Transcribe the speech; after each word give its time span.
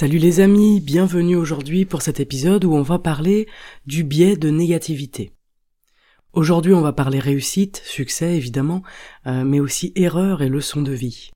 Salut 0.00 0.18
les 0.18 0.38
amis, 0.38 0.80
bienvenue 0.80 1.34
aujourd'hui 1.34 1.84
pour 1.84 2.02
cet 2.02 2.20
épisode 2.20 2.64
où 2.64 2.72
on 2.72 2.82
va 2.82 3.00
parler 3.00 3.48
du 3.84 4.04
biais 4.04 4.36
de 4.36 4.48
négativité. 4.48 5.32
Aujourd'hui 6.32 6.72
on 6.72 6.82
va 6.82 6.92
parler 6.92 7.18
réussite, 7.18 7.82
succès 7.84 8.36
évidemment, 8.36 8.84
euh, 9.26 9.42
mais 9.42 9.58
aussi 9.58 9.92
erreur 9.96 10.40
et 10.40 10.48
leçons 10.48 10.82
de 10.82 10.92
vie. 10.92 11.32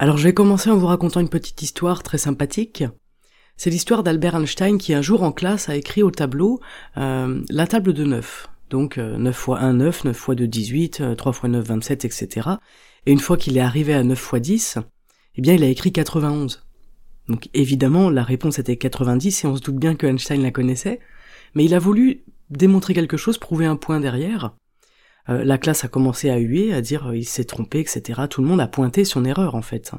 Alors 0.00 0.16
je 0.16 0.24
vais 0.24 0.34
commencer 0.34 0.70
en 0.70 0.76
vous 0.76 0.88
racontant 0.88 1.20
une 1.20 1.28
petite 1.28 1.62
histoire 1.62 2.02
très 2.02 2.18
sympathique. 2.18 2.82
C'est 3.56 3.70
l'histoire 3.70 4.02
d'Albert 4.02 4.34
Einstein 4.34 4.76
qui 4.76 4.92
un 4.92 5.00
jour 5.00 5.22
en 5.22 5.30
classe 5.30 5.68
a 5.68 5.76
écrit 5.76 6.02
au 6.02 6.10
tableau 6.10 6.58
euh, 6.96 7.44
la 7.48 7.68
table 7.68 7.92
de 7.92 8.02
9. 8.02 8.48
Donc 8.70 8.96
9 8.96 9.38
x 9.40 9.48
1, 9.56 9.72
9, 9.74 10.04
9 10.06 10.16
x 10.16 10.36
2, 10.36 10.48
18, 10.48 11.16
3 11.16 11.32
x 11.32 11.44
9, 11.44 11.64
27, 11.64 12.04
etc. 12.06 12.48
Et 13.06 13.12
une 13.12 13.20
fois 13.20 13.36
qu'il 13.36 13.56
est 13.56 13.60
arrivé 13.60 13.94
à 13.94 14.02
9 14.02 14.30
x 14.32 14.42
10, 14.42 14.78
eh 15.36 15.40
bien 15.40 15.54
il 15.54 15.62
a 15.62 15.68
écrit 15.68 15.92
91. 15.92 16.64
Donc 17.28 17.48
évidemment, 17.54 18.10
la 18.10 18.24
réponse 18.24 18.58
était 18.58 18.76
90 18.76 19.44
et 19.44 19.46
on 19.46 19.56
se 19.56 19.62
doute 19.62 19.76
bien 19.76 19.94
que 19.94 20.06
Einstein 20.06 20.42
la 20.42 20.50
connaissait, 20.50 21.00
mais 21.54 21.64
il 21.64 21.74
a 21.74 21.78
voulu 21.78 22.24
démontrer 22.50 22.94
quelque 22.94 23.16
chose, 23.16 23.38
prouver 23.38 23.66
un 23.66 23.76
point 23.76 24.00
derrière. 24.00 24.54
Euh, 25.28 25.44
la 25.44 25.58
classe 25.58 25.84
a 25.84 25.88
commencé 25.88 26.30
à 26.30 26.38
huer, 26.38 26.72
à 26.72 26.80
dire 26.80 27.08
euh, 27.08 27.16
il 27.16 27.24
s'est 27.24 27.44
trompé, 27.44 27.80
etc. 27.80 28.22
Tout 28.28 28.42
le 28.42 28.48
monde 28.48 28.60
a 28.60 28.66
pointé 28.66 29.04
son 29.04 29.24
erreur 29.24 29.54
en 29.54 29.62
fait. 29.62 29.92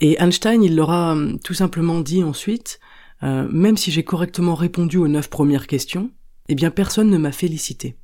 Et 0.00 0.20
Einstein, 0.20 0.62
il 0.62 0.74
leur 0.74 0.90
a 0.90 1.12
hum, 1.12 1.38
tout 1.40 1.54
simplement 1.54 2.00
dit 2.00 2.22
ensuite, 2.22 2.80
euh, 3.22 3.48
même 3.50 3.76
si 3.76 3.90
j'ai 3.90 4.04
correctement 4.04 4.54
répondu 4.54 4.96
aux 4.96 5.08
neuf 5.08 5.28
premières 5.28 5.66
questions, 5.66 6.10
eh 6.48 6.54
bien 6.54 6.70
personne 6.70 7.10
ne 7.10 7.18
m'a 7.18 7.32
félicité. 7.32 7.96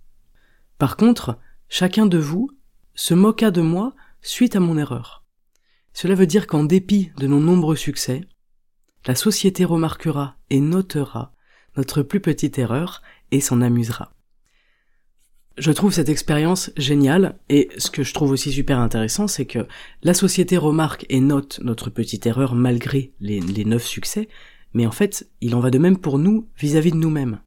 Par 0.78 0.96
contre, 0.96 1.38
chacun 1.68 2.06
de 2.06 2.18
vous 2.18 2.50
se 2.94 3.14
moqua 3.14 3.50
de 3.50 3.62
moi 3.62 3.94
suite 4.20 4.56
à 4.56 4.60
mon 4.60 4.76
erreur. 4.76 5.21
Cela 5.92 6.14
veut 6.14 6.26
dire 6.26 6.46
qu'en 6.46 6.64
dépit 6.64 7.10
de 7.18 7.26
nos 7.26 7.40
nombreux 7.40 7.76
succès, 7.76 8.22
la 9.06 9.14
société 9.14 9.64
remarquera 9.64 10.36
et 10.50 10.60
notera 10.60 11.34
notre 11.76 12.02
plus 12.02 12.20
petite 12.20 12.58
erreur 12.58 13.02
et 13.30 13.40
s'en 13.40 13.60
amusera. 13.60 14.14
Je 15.58 15.70
trouve 15.70 15.92
cette 15.92 16.08
expérience 16.08 16.70
géniale 16.78 17.38
et 17.50 17.68
ce 17.76 17.90
que 17.90 18.02
je 18.02 18.14
trouve 18.14 18.30
aussi 18.30 18.52
super 18.52 18.78
intéressant, 18.78 19.28
c'est 19.28 19.44
que 19.44 19.66
la 20.02 20.14
société 20.14 20.56
remarque 20.56 21.04
et 21.10 21.20
note 21.20 21.60
notre 21.62 21.90
petite 21.90 22.26
erreur 22.26 22.54
malgré 22.54 23.12
les, 23.20 23.40
neuf 23.64 23.84
succès, 23.84 24.28
mais 24.72 24.86
en 24.86 24.92
fait, 24.92 25.28
il 25.42 25.54
en 25.54 25.60
va 25.60 25.70
de 25.70 25.78
même 25.78 25.98
pour 25.98 26.18
nous 26.18 26.48
vis-à-vis 26.56 26.92
de 26.92 26.96
nous-mêmes. 26.96 27.40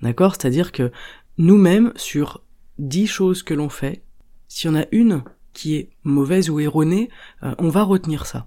D'accord? 0.00 0.34
C'est-à-dire 0.34 0.70
que 0.70 0.92
nous-mêmes, 1.38 1.92
sur 1.96 2.44
dix 2.78 3.08
choses 3.08 3.42
que 3.42 3.54
l'on 3.54 3.68
fait, 3.68 4.04
s'il 4.46 4.70
y 4.70 4.74
en 4.74 4.80
a 4.80 4.86
une 4.92 5.24
qui 5.52 5.76
est 5.76 5.90
mauvaise 6.04 6.50
ou 6.50 6.60
erronée, 6.60 7.10
euh, 7.42 7.54
on 7.58 7.68
va 7.68 7.82
retenir 7.82 8.26
ça. 8.26 8.46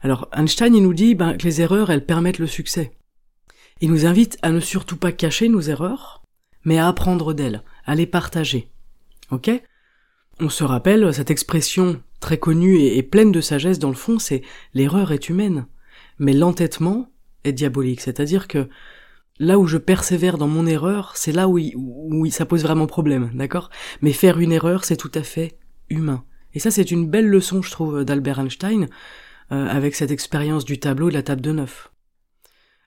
Alors 0.00 0.28
Einstein 0.32 0.74
il 0.74 0.82
nous 0.82 0.94
dit 0.94 1.14
ben, 1.14 1.36
que 1.36 1.44
les 1.44 1.60
erreurs 1.60 1.90
elles 1.90 2.06
permettent 2.06 2.38
le 2.38 2.46
succès. 2.46 2.92
Il 3.80 3.90
nous 3.90 4.06
invite 4.06 4.38
à 4.42 4.50
ne 4.50 4.60
surtout 4.60 4.96
pas 4.96 5.12
cacher 5.12 5.48
nos 5.48 5.60
erreurs, 5.60 6.22
mais 6.64 6.78
à 6.78 6.88
apprendre 6.88 7.34
d'elles, 7.34 7.62
à 7.84 7.94
les 7.94 8.06
partager. 8.06 8.70
Ok? 9.30 9.50
On 10.40 10.48
se 10.48 10.64
rappelle 10.64 11.12
cette 11.12 11.30
expression 11.30 12.00
très 12.20 12.38
connue 12.38 12.78
et, 12.78 13.02
pleine 13.02 13.32
de 13.32 13.40
sagesse 13.40 13.78
dans 13.78 13.88
le 13.88 13.94
fond, 13.94 14.18
c'est 14.18 14.42
l'erreur 14.74 15.12
est 15.12 15.28
humaine, 15.28 15.66
mais 16.18 16.32
l'entêtement 16.32 17.10
est 17.44 17.52
diabolique. 17.52 18.00
C'est-à-dire 18.00 18.48
que 18.48 18.68
là 19.38 19.58
où 19.58 19.66
je 19.66 19.78
persévère 19.78 20.38
dans 20.38 20.48
mon 20.48 20.66
erreur, 20.66 21.12
c'est 21.16 21.32
là 21.32 21.48
où, 21.48 21.58
où 21.58 22.30
ça 22.30 22.46
pose 22.46 22.62
vraiment 22.62 22.86
problème, 22.86 23.30
d'accord? 23.34 23.70
Mais 24.00 24.12
faire 24.12 24.38
une 24.38 24.52
erreur, 24.52 24.84
c'est 24.84 24.96
tout 24.96 25.12
à 25.14 25.22
fait 25.22 25.58
humain. 25.92 26.24
Et 26.54 26.58
ça, 26.58 26.70
c'est 26.70 26.90
une 26.90 27.08
belle 27.08 27.28
leçon, 27.28 27.62
je 27.62 27.70
trouve, 27.70 28.04
d'Albert 28.04 28.40
Einstein, 28.40 28.88
euh, 29.52 29.66
avec 29.66 29.94
cette 29.94 30.10
expérience 30.10 30.64
du 30.64 30.78
tableau 30.78 31.08
de 31.08 31.14
la 31.14 31.22
table 31.22 31.40
de 31.40 31.52
neuf. 31.52 31.90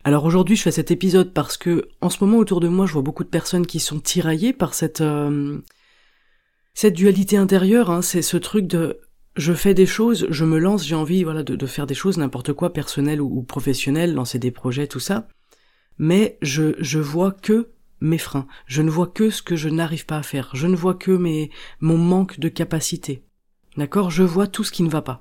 Alors 0.04 0.26
aujourd'hui, 0.26 0.56
je 0.56 0.62
fais 0.62 0.72
cet 0.72 0.92
épisode 0.92 1.34
parce 1.34 1.58
que, 1.58 1.88
en 2.02 2.10
ce 2.10 2.24
moment, 2.24 2.38
autour 2.38 2.60
de 2.60 2.68
moi, 2.68 2.86
je 2.86 2.94
vois 2.94 3.02
beaucoup 3.02 3.24
de 3.24 3.30
personnes 3.30 3.66
qui 3.66 3.80
sont 3.80 4.00
tiraillées 4.00 4.54
par 4.54 4.76
cette 4.76 5.02
euh, 5.02 5.60
dualité 6.94 7.38
intérieure. 7.38 7.90
Hein, 7.90 8.02
c'est 8.02 8.22
ce 8.22 8.38
truc 8.38 8.68
de 8.68 9.00
je 9.36 9.54
fais 9.54 9.74
des 9.74 9.86
choses, 9.86 10.28
je 10.30 10.46
me 10.46 10.60
lance, 10.60 10.86
j'ai 10.86 10.96
envie, 10.96 11.24
voilà, 11.24 11.44
de, 11.44 11.66
faire 11.66 11.88
des 11.88 11.96
choses, 11.96 12.18
n'importe 12.18 12.54
quoi, 12.54 12.72
personnel 12.72 13.20
ou, 13.20 13.40
ou 13.40 13.44
professionnel, 13.44 14.14
lancer 14.14 14.40
des 14.40 14.52
projets, 14.52 14.88
tout 14.88 15.00
ça. 15.00 15.28
Mais 15.98 16.38
je 16.42 16.76
je 16.80 17.00
vois 17.00 17.32
que 17.32 17.75
mes 18.06 18.18
freins. 18.18 18.48
Je 18.68 18.82
ne 18.82 18.90
vois 18.90 19.08
que 19.08 19.30
ce 19.30 19.42
que 19.42 19.56
je 19.56 19.70
n'arrive 19.70 20.06
pas 20.06 20.18
à 20.18 20.24
faire. 20.24 20.52
Je 20.54 20.68
ne 20.68 20.76
vois 20.76 20.94
que 20.94 21.12
mes, 21.12 21.50
mon 21.80 21.98
manque 21.98 22.40
de 22.40 22.50
capacité. 22.50 23.24
D'accord? 23.78 24.10
Je 24.10 24.24
vois 24.24 24.48
tout 24.48 24.64
ce 24.64 24.72
qui 24.72 24.84
ne 24.84 24.90
va 24.90 25.02
pas. 25.02 25.20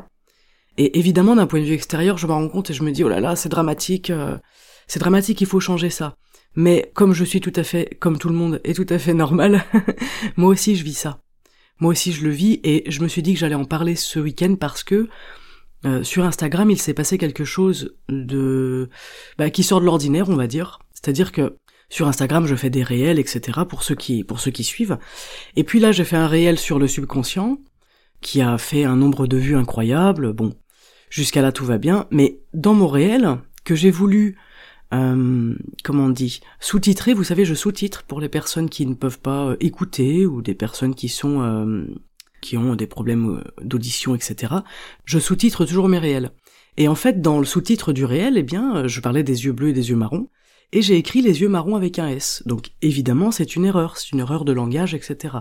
Et 0.76 0.98
évidemment, 0.98 1.36
d'un 1.36 1.46
point 1.46 1.60
de 1.60 1.64
vue 1.64 1.74
extérieur, 1.74 2.18
je 2.18 2.26
me 2.26 2.32
rends 2.32 2.48
compte 2.48 2.70
et 2.70 2.74
je 2.74 2.82
me 2.82 2.92
dis, 2.92 3.04
oh 3.04 3.08
là 3.08 3.20
là, 3.20 3.36
c'est 3.36 3.48
dramatique, 3.48 4.10
euh, 4.10 4.36
c'est 4.86 5.00
dramatique, 5.00 5.40
il 5.40 5.46
faut 5.46 5.60
changer 5.60 5.90
ça. 5.90 6.16
Mais 6.56 6.90
comme 6.94 7.14
je 7.14 7.24
suis 7.24 7.40
tout 7.40 7.52
à 7.56 7.64
fait, 7.64 7.96
comme 8.00 8.18
tout 8.18 8.28
le 8.28 8.34
monde, 8.34 8.60
et 8.64 8.74
tout 8.74 8.86
à 8.88 8.98
fait 8.98 9.14
normal, 9.14 9.64
moi 10.36 10.50
aussi 10.50 10.76
je 10.76 10.84
vis 10.84 10.94
ça. 10.94 11.20
Moi 11.80 11.90
aussi 11.92 12.12
je 12.12 12.22
le 12.22 12.30
vis 12.30 12.60
et 12.62 12.84
je 12.88 13.02
me 13.02 13.08
suis 13.08 13.22
dit 13.22 13.34
que 13.34 13.40
j'allais 13.40 13.56
en 13.56 13.64
parler 13.64 13.96
ce 13.96 14.20
week-end 14.20 14.54
parce 14.54 14.84
que 14.84 15.08
euh, 15.84 16.02
sur 16.02 16.24
Instagram, 16.24 16.70
il 16.70 16.80
s'est 16.80 16.94
passé 16.94 17.18
quelque 17.18 17.44
chose 17.44 17.96
de 18.08 18.88
bah, 19.36 19.50
qui 19.50 19.62
sort 19.62 19.80
de 19.80 19.86
l'ordinaire, 19.86 20.28
on 20.28 20.36
va 20.36 20.46
dire. 20.46 20.78
C'est-à-dire 20.92 21.32
que 21.32 21.56
sur 21.88 22.08
Instagram, 22.08 22.46
je 22.46 22.54
fais 22.54 22.70
des 22.70 22.82
réels, 22.82 23.18
etc. 23.18 23.60
pour 23.68 23.82
ceux 23.82 23.94
qui, 23.94 24.24
pour 24.24 24.40
ceux 24.40 24.50
qui 24.50 24.64
suivent. 24.64 24.98
Et 25.56 25.64
puis 25.64 25.80
là, 25.80 25.92
j'ai 25.92 26.04
fait 26.04 26.16
un 26.16 26.26
réel 26.26 26.58
sur 26.58 26.78
le 26.78 26.88
subconscient, 26.88 27.58
qui 28.20 28.40
a 28.40 28.58
fait 28.58 28.84
un 28.84 28.96
nombre 28.96 29.26
de 29.26 29.36
vues 29.36 29.56
incroyable. 29.56 30.32
Bon, 30.32 30.54
jusqu'à 31.10 31.42
là 31.42 31.52
tout 31.52 31.64
va 31.64 31.78
bien. 31.78 32.06
Mais 32.10 32.40
dans 32.52 32.74
mon 32.74 32.88
réel, 32.88 33.38
que 33.64 33.74
j'ai 33.74 33.90
voulu, 33.90 34.36
euh, 34.92 35.54
comment 35.82 36.06
on 36.06 36.10
dit, 36.10 36.40
sous-titrer, 36.60 37.14
vous 37.14 37.24
savez, 37.24 37.44
je 37.44 37.54
sous-titre 37.54 38.04
pour 38.04 38.20
les 38.20 38.28
personnes 38.28 38.68
qui 38.68 38.86
ne 38.86 38.94
peuvent 38.94 39.20
pas 39.20 39.50
euh, 39.50 39.56
écouter 39.60 40.26
ou 40.26 40.42
des 40.42 40.54
personnes 40.54 40.94
qui 40.94 41.08
sont, 41.08 41.42
euh, 41.42 41.84
qui 42.40 42.56
ont 42.56 42.74
des 42.76 42.86
problèmes 42.86 43.42
d'audition, 43.60 44.14
etc. 44.14 44.54
Je 45.04 45.18
sous-titre 45.18 45.64
toujours 45.64 45.88
mes 45.88 45.98
réels. 45.98 46.30
Et 46.76 46.88
en 46.88 46.94
fait, 46.94 47.20
dans 47.20 47.38
le 47.38 47.44
sous-titre 47.44 47.92
du 47.92 48.04
réel, 48.04 48.34
eh 48.36 48.42
bien, 48.42 48.86
je 48.86 49.00
parlais 49.00 49.22
des 49.22 49.44
yeux 49.44 49.52
bleus 49.52 49.68
et 49.68 49.72
des 49.72 49.90
yeux 49.90 49.96
marrons 49.96 50.28
et 50.74 50.82
j'ai 50.82 50.96
écrit 50.96 51.22
les 51.22 51.40
yeux 51.40 51.48
marrons 51.48 51.76
avec 51.76 51.98
un 51.98 52.08
S. 52.08 52.42
Donc 52.46 52.72
évidemment 52.82 53.30
c'est 53.30 53.56
une 53.56 53.64
erreur, 53.64 53.96
c'est 53.96 54.10
une 54.10 54.18
erreur 54.18 54.44
de 54.44 54.52
langage, 54.52 54.92
etc. 54.92 55.36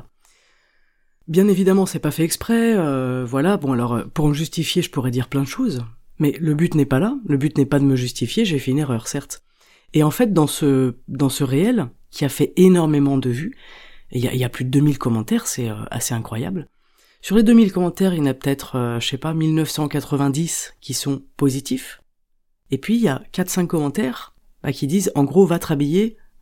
Bien 1.27 1.47
évidemment 1.47 1.87
c'est 1.87 1.99
pas 1.99 2.11
fait 2.11 2.23
exprès, 2.23 2.75
euh, 2.77 3.25
voilà, 3.25 3.57
bon 3.57 3.73
alors 3.73 3.93
euh, 3.93 4.05
pour 4.05 4.29
me 4.29 4.33
justifier 4.33 4.83
je 4.83 4.91
pourrais 4.91 5.11
dire 5.11 5.27
plein 5.27 5.41
de 5.41 5.47
choses, 5.47 5.83
mais 6.19 6.37
le 6.39 6.53
but 6.53 6.75
n'est 6.75 6.85
pas 6.85 6.99
là, 6.99 7.17
le 7.25 7.37
but 7.37 7.57
n'est 7.57 7.65
pas 7.65 7.79
de 7.79 7.83
me 7.83 7.95
justifier, 7.95 8.45
j'ai 8.45 8.59
fait 8.59 8.71
une 8.71 8.77
erreur 8.77 9.07
certes. 9.07 9.43
Et 9.93 10.03
en 10.03 10.11
fait 10.11 10.33
dans 10.33 10.47
ce, 10.47 10.95
dans 11.07 11.29
ce 11.29 11.43
réel, 11.43 11.89
qui 12.11 12.25
a 12.25 12.29
fait 12.29 12.53
énormément 12.55 13.17
de 13.17 13.31
vues, 13.31 13.57
il 14.11 14.21
y 14.23 14.43
a, 14.43 14.49
plus 14.49 14.65
de 14.65 14.69
2000 14.69 14.99
commentaires, 14.99 15.47
c'est 15.47 15.69
euh, 15.69 15.85
assez 15.89 16.13
incroyable. 16.13 16.67
Sur 17.21 17.35
les 17.35 17.41
2000 17.41 17.71
commentaires, 17.71 18.13
il 18.13 18.19
y 18.19 18.21
en 18.21 18.27
a 18.27 18.35
peut-être, 18.35 18.99
je 18.99 19.07
sais 19.07 19.17
pas, 19.17 19.33
1990 19.33 20.75
qui 20.81 20.93
sont 20.93 21.23
positifs. 21.37 22.01
Et 22.69 22.77
puis 22.77 22.95
il 22.95 23.01
y 23.01 23.07
a 23.07 23.23
4-5 23.33 23.65
commentaires 23.65 24.32
bah, 24.63 24.71
qui 24.71 24.87
disent 24.87 25.11
en 25.15 25.23
gros 25.23 25.45
va 25.45 25.59
te 25.59 25.73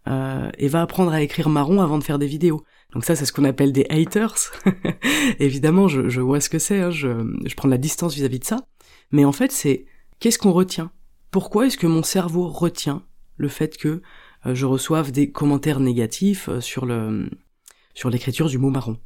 euh, 0.07 0.49
et 0.57 0.67
va 0.67 0.81
apprendre 0.81 1.11
à 1.11 1.21
écrire 1.21 1.49
marron 1.49 1.81
avant 1.81 1.99
de 1.99 2.03
faire 2.03 2.19
des 2.19 2.27
vidéos. 2.27 2.63
Donc 2.93 3.05
ça 3.05 3.15
c'est 3.15 3.25
ce 3.25 3.33
qu'on 3.33 3.43
appelle 3.43 3.71
des 3.71 3.85
haters. 3.89 4.51
Évidemment 5.39 5.87
je, 5.87 6.09
je, 6.09 6.21
vois 6.21 6.39
ce 6.39 6.49
que 6.49 6.59
c'est, 6.59 6.79
hein, 6.79 6.91
je, 6.91 7.09
je 7.45 7.55
prends 7.55 7.67
la 7.67 7.77
distance 7.77 8.15
vis-à-vis 8.15 8.39
de 8.39 8.45
ça. 8.45 8.67
Mais 9.11 9.25
en 9.25 9.31
fait 9.31 9.51
c'est 9.51 9.85
qu'est-ce 10.19 10.39
qu'on 10.39 10.51
retient? 10.51 10.91
Pourquoi 11.29 11.67
est-ce 11.67 11.77
que 11.77 11.87
mon 11.87 12.03
cerveau 12.03 12.47
retient 12.47 13.03
le 13.37 13.47
fait 13.47 13.77
que 13.77 14.01
euh, 14.45 14.55
je 14.55 14.65
reçoive 14.65 15.11
des 15.11 15.31
commentaires 15.31 15.79
négatifs 15.79 16.49
euh, 16.49 16.61
sur 16.61 16.85
le 16.85 17.29
sur 17.93 18.09
l'écriture 18.09 18.47
du 18.47 18.57
mot 18.57 18.69
marron? 18.69 18.97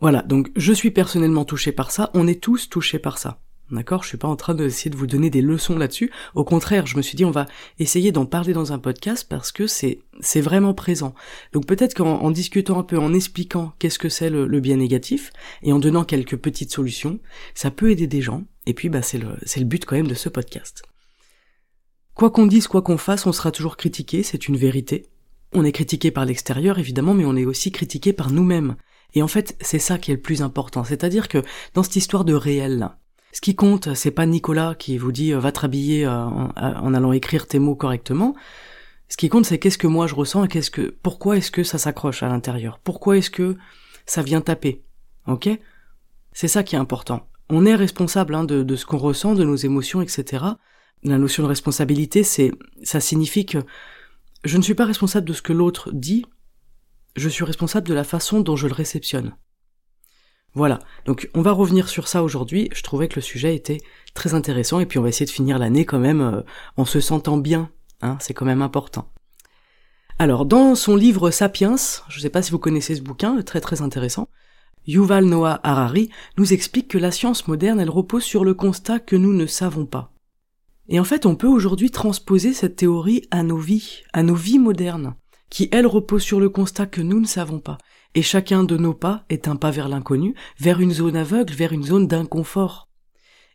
Voilà, 0.00 0.22
donc 0.22 0.50
je 0.56 0.72
suis 0.72 0.90
personnellement 0.90 1.44
touché 1.44 1.70
par 1.70 1.90
ça, 1.90 2.10
on 2.14 2.26
est 2.26 2.42
tous 2.42 2.68
touchés 2.68 2.98
par 2.98 3.18
ça. 3.18 3.41
D'accord 3.70 4.02
Je 4.02 4.08
suis 4.08 4.18
pas 4.18 4.28
en 4.28 4.36
train 4.36 4.54
d'essayer 4.54 4.90
de 4.90 4.96
vous 4.96 5.06
donner 5.06 5.30
des 5.30 5.40
leçons 5.40 5.78
là-dessus. 5.78 6.10
Au 6.34 6.44
contraire, 6.44 6.86
je 6.86 6.96
me 6.96 7.02
suis 7.02 7.16
dit 7.16 7.24
on 7.24 7.30
va 7.30 7.46
essayer 7.78 8.12
d'en 8.12 8.26
parler 8.26 8.52
dans 8.52 8.72
un 8.72 8.78
podcast 8.78 9.26
parce 9.28 9.50
que 9.50 9.66
c'est 9.66 10.00
c'est 10.20 10.42
vraiment 10.42 10.74
présent. 10.74 11.14
Donc 11.52 11.66
peut-être 11.66 11.94
qu'en 11.94 12.30
discutant 12.30 12.78
un 12.78 12.82
peu, 12.82 12.98
en 12.98 13.14
expliquant 13.14 13.72
qu'est-ce 13.78 13.98
que 13.98 14.10
c'est 14.10 14.28
le, 14.28 14.60
bien 14.60 14.76
négatif 14.76 15.32
et 15.62 15.72
en 15.72 15.78
donnant 15.78 16.04
quelques 16.04 16.36
petites 16.36 16.70
solutions, 16.70 17.18
ça 17.54 17.70
peut 17.70 17.90
aider 17.90 18.06
des 18.06 18.20
gens. 18.20 18.44
Et 18.66 18.74
puis 18.74 18.90
bah 18.90 19.00
c'est 19.00 19.18
le 19.18 19.36
c'est 19.44 19.60
le 19.60 19.66
but 19.66 19.86
quand 19.86 19.96
même 19.96 20.06
de 20.06 20.14
ce 20.14 20.28
podcast. 20.28 20.82
Quoi 22.14 22.30
qu'on 22.30 22.46
dise, 22.46 22.68
quoi 22.68 22.82
qu'on 22.82 22.98
fasse, 22.98 23.26
on 23.26 23.32
sera 23.32 23.52
toujours 23.52 23.78
critiqué, 23.78 24.22
c'est 24.22 24.48
une 24.48 24.56
vérité. 24.56 25.06
On 25.54 25.64
est 25.64 25.72
critiqué 25.72 26.10
par 26.10 26.26
l'extérieur 26.26 26.78
évidemment, 26.78 27.14
mais 27.14 27.24
on 27.24 27.36
est 27.36 27.46
aussi 27.46 27.72
critiqué 27.72 28.12
par 28.12 28.30
nous-mêmes. 28.30 28.76
Et 29.14 29.22
en 29.22 29.28
fait, 29.28 29.56
c'est 29.60 29.78
ça 29.78 29.98
qui 29.98 30.10
est 30.10 30.14
le 30.14 30.20
plus 30.20 30.42
important. 30.42 30.84
C'est-à-dire 30.84 31.28
que 31.28 31.42
dans 31.74 31.82
cette 31.82 31.96
histoire 31.96 32.24
de 32.24 32.34
réel 32.34 32.90
ce 33.32 33.40
qui 33.40 33.54
compte, 33.54 33.94
c'est 33.94 34.10
pas 34.10 34.26
Nicolas 34.26 34.74
qui 34.78 34.98
vous 34.98 35.10
dit 35.10 35.32
euh, 35.32 35.40
va 35.40 35.52
te 35.52 35.60
rhabiller 35.60 36.04
euh, 36.04 36.12
en, 36.12 36.94
allant 36.94 37.12
écrire 37.12 37.46
tes 37.46 37.58
mots 37.58 37.74
correctement. 37.74 38.34
Ce 39.08 39.16
qui 39.16 39.30
compte, 39.30 39.46
c'est 39.46 39.58
qu'est-ce 39.58 39.78
que 39.78 39.86
moi 39.86 40.06
je 40.06 40.14
ressens 40.14 40.44
et 40.44 40.48
qu'est-ce 40.48 40.70
que, 40.70 40.94
pourquoi 41.02 41.38
est-ce 41.38 41.50
que 41.50 41.64
ça 41.64 41.78
s'accroche 41.78 42.22
à 42.22 42.28
l'intérieur? 42.28 42.78
Pourquoi 42.78 43.16
est-ce 43.16 43.30
que 43.30 43.56
ça 44.04 44.22
vient 44.22 44.42
taper? 44.42 44.82
Ok? 45.26 45.48
C'est 46.32 46.48
ça 46.48 46.62
qui 46.62 46.76
est 46.76 46.78
important. 46.78 47.26
On 47.48 47.64
est 47.66 47.74
responsable 47.74 48.34
hein, 48.34 48.44
de, 48.44 48.62
de 48.62 48.76
ce 48.76 48.86
qu'on 48.86 48.98
ressent, 48.98 49.34
de 49.34 49.44
nos 49.44 49.56
émotions, 49.56 50.02
etc. 50.02 50.44
La 51.02 51.18
notion 51.18 51.42
de 51.42 51.48
responsabilité, 51.48 52.22
c'est, 52.22 52.52
ça 52.82 53.00
signifie 53.00 53.46
que 53.46 53.58
je 54.44 54.56
ne 54.56 54.62
suis 54.62 54.74
pas 54.74 54.86
responsable 54.86 55.26
de 55.26 55.32
ce 55.32 55.42
que 55.42 55.52
l'autre 55.52 55.90
dit, 55.92 56.26
je 57.16 57.28
suis 57.28 57.44
responsable 57.44 57.88
de 57.88 57.94
la 57.94 58.04
façon 58.04 58.40
dont 58.40 58.56
je 58.56 58.66
le 58.66 58.74
réceptionne. 58.74 59.34
Voilà, 60.54 60.80
donc 61.06 61.30
on 61.34 61.40
va 61.40 61.52
revenir 61.52 61.88
sur 61.88 62.08
ça 62.08 62.22
aujourd'hui, 62.22 62.68
je 62.74 62.82
trouvais 62.82 63.08
que 63.08 63.16
le 63.16 63.22
sujet 63.22 63.56
était 63.56 63.80
très 64.12 64.34
intéressant, 64.34 64.80
et 64.80 64.86
puis 64.86 64.98
on 64.98 65.02
va 65.02 65.08
essayer 65.08 65.24
de 65.24 65.30
finir 65.30 65.58
l'année 65.58 65.86
quand 65.86 65.98
même 65.98 66.20
euh, 66.20 66.42
en 66.76 66.84
se 66.84 67.00
sentant 67.00 67.38
bien, 67.38 67.70
hein, 68.02 68.18
c'est 68.20 68.34
quand 68.34 68.44
même 68.44 68.60
important. 68.60 69.08
Alors, 70.18 70.44
dans 70.44 70.74
son 70.74 70.94
livre 70.94 71.30
Sapiens, 71.30 71.76
je 72.08 72.18
ne 72.18 72.20
sais 72.20 72.28
pas 72.28 72.42
si 72.42 72.50
vous 72.50 72.58
connaissez 72.58 72.94
ce 72.94 73.00
bouquin, 73.00 73.40
très 73.40 73.62
très 73.62 73.80
intéressant, 73.80 74.28
Yuval 74.86 75.24
Noah 75.24 75.58
Harari 75.62 76.10
nous 76.36 76.52
explique 76.52 76.88
que 76.88 76.98
la 76.98 77.12
science 77.12 77.48
moderne, 77.48 77.80
elle 77.80 77.90
repose 77.90 78.24
sur 78.24 78.44
le 78.44 78.52
constat 78.52 78.98
que 78.98 79.16
nous 79.16 79.32
ne 79.32 79.46
savons 79.46 79.86
pas. 79.86 80.12
Et 80.88 81.00
en 81.00 81.04
fait, 81.04 81.24
on 81.24 81.34
peut 81.34 81.46
aujourd'hui 81.46 81.90
transposer 81.90 82.52
cette 82.52 82.76
théorie 82.76 83.26
à 83.30 83.42
nos 83.42 83.56
vies, 83.56 84.02
à 84.12 84.22
nos 84.22 84.34
vies 84.34 84.58
modernes, 84.58 85.14
qui 85.48 85.70
elles 85.72 85.86
reposent 85.86 86.22
sur 86.22 86.40
le 86.40 86.50
constat 86.50 86.86
que 86.86 87.00
nous 87.00 87.20
ne 87.20 87.26
savons 87.26 87.60
pas 87.60 87.78
et 88.14 88.22
chacun 88.22 88.64
de 88.64 88.76
nos 88.76 88.94
pas 88.94 89.24
est 89.28 89.48
un 89.48 89.56
pas 89.56 89.70
vers 89.70 89.88
l'inconnu, 89.88 90.34
vers 90.58 90.80
une 90.80 90.92
zone 90.92 91.16
aveugle, 91.16 91.54
vers 91.54 91.72
une 91.72 91.84
zone 91.84 92.06
d'inconfort. 92.06 92.88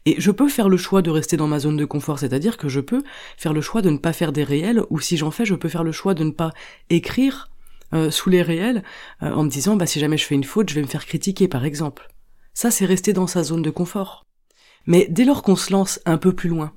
Et 0.06 0.16
je 0.20 0.32
peux 0.32 0.48
faire 0.48 0.70
le 0.70 0.78
choix 0.78 1.02
de 1.02 1.10
rester 1.10 1.38
dans 1.38 1.48
ma 1.48 1.60
zone 1.60 1.78
de 1.78 1.86
confort, 1.86 2.20
c'est-à-dire 2.20 2.58
que 2.58 2.70
je 2.70 2.80
peux 2.80 3.04
faire 3.36 3.54
le 3.54 3.62
choix 3.62 3.82
de 3.82 3.90
ne 3.90 3.98
pas 3.98 4.14
faire 4.14 4.32
des 4.32 4.44
réels, 4.44 4.84
ou 4.90 5.00
si 5.00 5.18
j'en 5.18 5.32
fais, 5.32 5.46
je 5.46 5.56
peux 5.56 5.70
faire 5.70 5.84
le 5.84 5.92
choix 5.92 6.14
de 6.14 6.24
ne 6.24 6.32
pas 6.32 6.54
écrire 6.90 7.50
euh, 7.94 8.10
sous 8.10 8.30
les 8.30 8.42
réels, 8.42 8.84
euh, 9.22 9.34
en 9.34 9.44
me 9.44 9.50
disant, 9.50 9.76
bah 9.76 9.86
si 9.86 10.00
jamais 10.00 10.18
je 10.18 10.26
fais 10.26 10.36
une 10.36 10.44
faute, 10.44 10.70
je 10.70 10.76
vais 10.76 10.82
me 10.82 10.88
faire 10.88 11.06
critiquer, 11.06 11.48
par 11.48 11.66
exemple. 11.66 12.08
Ça, 12.54 12.72
c'est 12.72 12.86
rester 12.86 13.14
dans 13.14 13.28
sa 13.28 13.44
zone 13.44 13.62
de 13.62 13.70
confort. 13.70 14.26
Mais 14.86 15.08
dès 15.10 15.26
lors 15.26 15.44
qu'on 15.44 15.58
se 15.58 15.72
lance 15.74 16.00
un 16.06 16.18
peu 16.18 16.34
plus 16.34 16.50
loin, 16.50 16.74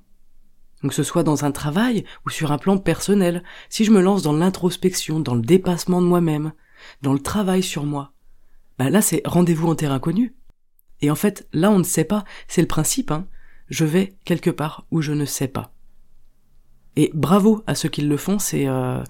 que 0.82 0.94
ce 0.94 1.02
soit 1.02 1.22
dans 1.22 1.44
un 1.44 1.52
travail 1.52 2.04
ou 2.26 2.30
sur 2.30 2.52
un 2.52 2.58
plan 2.58 2.78
personnel, 2.78 3.44
si 3.68 3.84
je 3.84 3.92
me 3.92 4.00
lance 4.00 4.22
dans 4.22 4.32
l'introspection, 4.32 5.20
dans 5.20 5.34
le 5.34 5.42
dépassement 5.42 6.02
de 6.02 6.06
moi-même, 6.06 6.52
dans 7.02 7.12
le 7.12 7.20
travail 7.20 7.62
sur 7.62 7.84
moi, 7.84 8.12
bah 8.78 8.90
là 8.90 9.02
c'est 9.02 9.22
rendez-vous 9.24 9.68
en 9.68 9.74
terrain 9.74 9.98
connu. 9.98 10.34
Et 11.02 11.10
en 11.10 11.14
fait, 11.14 11.48
là 11.52 11.70
on 11.70 11.78
ne 11.78 11.84
sait 11.84 12.04
pas, 12.04 12.24
c'est 12.48 12.60
le 12.60 12.68
principe, 12.68 13.10
hein. 13.10 13.26
Je 13.68 13.84
vais 13.84 14.16
quelque 14.24 14.50
part 14.50 14.86
où 14.90 15.00
je 15.00 15.12
ne 15.12 15.24
sais 15.24 15.46
pas. 15.46 15.72
Et 16.96 17.10
bravo 17.14 17.62
à 17.66 17.74
ceux 17.74 17.88
qui 17.88 18.02
le 18.02 18.16
font, 18.16 18.38
c'est 18.38 18.66
euh, 18.66 19.02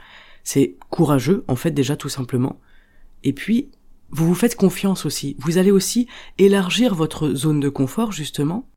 c'est 0.45 0.77
courageux 0.91 1.45
en 1.49 1.57
fait 1.57 1.71
déjà 1.71 1.97
tout 1.97 2.09
simplement. 2.09 2.61
Et 3.25 3.33
puis 3.33 3.71
vous 4.11 4.27
vous 4.27 4.35
faites 4.35 4.57
confiance 4.57 5.07
aussi. 5.07 5.37
Vous 5.39 5.59
allez 5.59 5.71
aussi 5.71 6.09
élargir 6.39 6.95
votre 6.95 7.33
zone 7.35 7.61
de 7.61 7.69
confort 7.69 8.13
justement. 8.13 8.69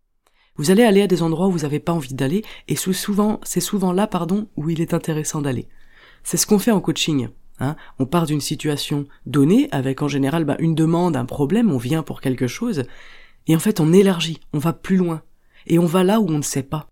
Vous 0.55 0.69
allez 0.71 0.83
aller 0.83 1.01
à 1.01 1.07
des 1.07 1.23
endroits 1.23 1.47
où 1.47 1.51
vous 1.51 1.59
n'avez 1.59 1.79
pas 1.79 1.93
envie 1.93 2.13
d'aller 2.13 2.43
et 2.67 2.75
souvent 2.75 3.39
c'est 3.43 3.59
souvent 3.59 3.91
là 3.91 4.07
pardon 4.07 4.47
où 4.55 4.69
il 4.69 4.79
est 4.79 4.93
intéressant 4.93 5.41
d'aller. 5.41 5.67
C'est 6.23 6.37
ce 6.37 6.47
qu'on 6.47 6.59
fait 6.59 6.71
en 6.71 6.79
coaching. 6.79 7.29
Hein. 7.63 7.77
on 7.97 8.05
part 8.05 8.25
d'une 8.25 8.41
situation 8.41 9.05
donnée 9.25 9.69
avec 9.71 10.01
en 10.01 10.09
général 10.09 10.43
bah, 10.43 10.57
une 10.59 10.75
demande, 10.75 11.15
un 11.15 11.25
problème, 11.25 11.71
on 11.71 11.77
vient 11.77 12.03
pour 12.03 12.19
quelque 12.19 12.47
chose, 12.47 12.83
et 13.47 13.55
en 13.55 13.59
fait 13.59 13.79
on 13.79 13.93
élargit, 13.93 14.39
on 14.51 14.59
va 14.59 14.73
plus 14.73 14.97
loin, 14.97 15.21
et 15.65 15.79
on 15.79 15.85
va 15.85 16.03
là 16.03 16.19
où 16.19 16.27
on 16.27 16.37
ne 16.37 16.43
sait 16.43 16.63
pas. 16.63 16.87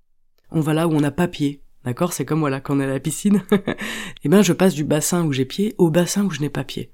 On 0.50 0.62
va 0.62 0.74
là 0.74 0.88
où 0.88 0.92
on 0.92 1.02
n'a 1.02 1.12
pas 1.12 1.28
pied, 1.28 1.62
d'accord? 1.84 2.14
C'est 2.14 2.26
comme 2.26 2.40
voilà 2.40 2.62
quand 2.62 2.78
on 2.78 2.80
est 2.80 2.86
à 2.86 2.88
la 2.88 3.00
piscine, 3.00 3.44
et 4.24 4.30
ben 4.30 4.42
je 4.42 4.54
passe 4.54 4.74
du 4.74 4.86
bassin 4.86 5.26
où 5.26 5.34
j'ai 5.34 5.46
pied 5.46 5.76
au 5.78 5.90
bassin 5.90 6.24
où 6.24 6.32
je 6.32 6.40
n'ai 6.40 6.50
pas 6.50 6.64
pied. 6.64 6.92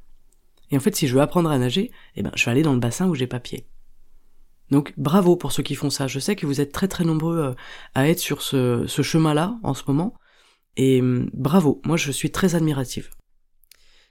Et 0.71 0.77
en 0.77 0.79
fait 0.79 0.95
si 0.95 1.07
je 1.07 1.13
veux 1.13 1.21
apprendre 1.21 1.51
à 1.51 1.57
nager, 1.59 1.91
ben 2.17 2.31
je 2.35 2.45
vais 2.45 2.51
aller 2.51 2.63
dans 2.63 2.73
le 2.73 2.79
bassin 2.79 3.07
où 3.07 3.13
j'ai 3.13 3.27
pas 3.27 3.39
pied. 3.39 3.67
Donc 4.71 4.93
bravo 4.97 5.35
pour 5.35 5.51
ceux 5.51 5.63
qui 5.63 5.75
font 5.75 5.89
ça. 5.89 6.07
Je 6.07 6.19
sais 6.19 6.35
que 6.35 6.45
vous 6.45 6.61
êtes 6.61 6.71
très 6.71 6.87
très 6.87 7.05
nombreux 7.05 7.37
euh, 7.37 7.53
à 7.95 8.09
être 8.09 8.19
sur 8.19 8.41
ce, 8.41 8.85
ce 8.87 9.01
chemin-là 9.01 9.55
en 9.63 9.73
ce 9.73 9.83
moment. 9.87 10.13
Et 10.77 10.99
hum, 10.99 11.29
bravo, 11.33 11.81
moi 11.85 11.97
je 11.97 12.11
suis 12.11 12.31
très 12.31 12.55
admirative. 12.55 13.09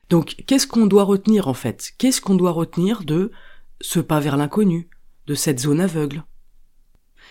Donc, 0.08 0.36
qu'est-ce 0.46 0.66
qu'on 0.66 0.86
doit 0.86 1.04
retenir 1.04 1.48
en 1.48 1.54
fait? 1.54 1.92
Qu'est-ce 1.98 2.20
qu'on 2.20 2.36
doit 2.36 2.52
retenir 2.52 3.04
de 3.04 3.32
ce 3.80 4.00
pas 4.00 4.20
vers 4.20 4.36
l'inconnu, 4.36 4.88
de 5.26 5.34
cette 5.34 5.60
zone 5.60 5.80
aveugle? 5.80 6.24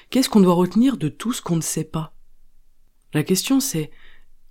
Qu'est-ce 0.09 0.29
qu'on 0.29 0.41
doit 0.41 0.53
retenir 0.53 0.97
de 0.97 1.07
tout 1.07 1.33
ce 1.33 1.41
qu'on 1.41 1.55
ne 1.55 1.61
sait 1.61 1.85
pas? 1.85 2.13
La 3.13 3.23
question 3.23 3.59
c'est, 3.59 3.91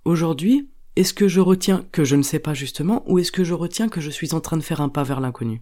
aujourd'hui, 0.05 0.69
est-ce 0.95 1.13
que 1.13 1.27
je 1.27 1.39
retiens 1.39 1.85
que 1.91 2.03
je 2.03 2.15
ne 2.15 2.23
sais 2.23 2.39
pas 2.39 2.53
justement, 2.53 3.03
ou 3.09 3.19
est-ce 3.19 3.31
que 3.31 3.43
je 3.43 3.53
retiens 3.53 3.89
que 3.89 4.01
je 4.01 4.09
suis 4.09 4.33
en 4.33 4.41
train 4.41 4.57
de 4.57 4.63
faire 4.63 4.81
un 4.81 4.89
pas 4.89 5.03
vers 5.03 5.19
l'inconnu? 5.19 5.61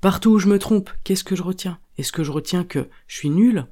Partout 0.00 0.30
où 0.30 0.38
je 0.38 0.46
me 0.46 0.58
trompe, 0.58 0.90
qu'est-ce 1.04 1.24
que 1.24 1.36
je 1.36 1.42
retiens? 1.42 1.80
Est-ce 1.98 2.12
que 2.12 2.22
je 2.22 2.30
retiens 2.30 2.64
que 2.64 2.88
je 3.08 3.16
suis 3.16 3.30
nul 3.30 3.66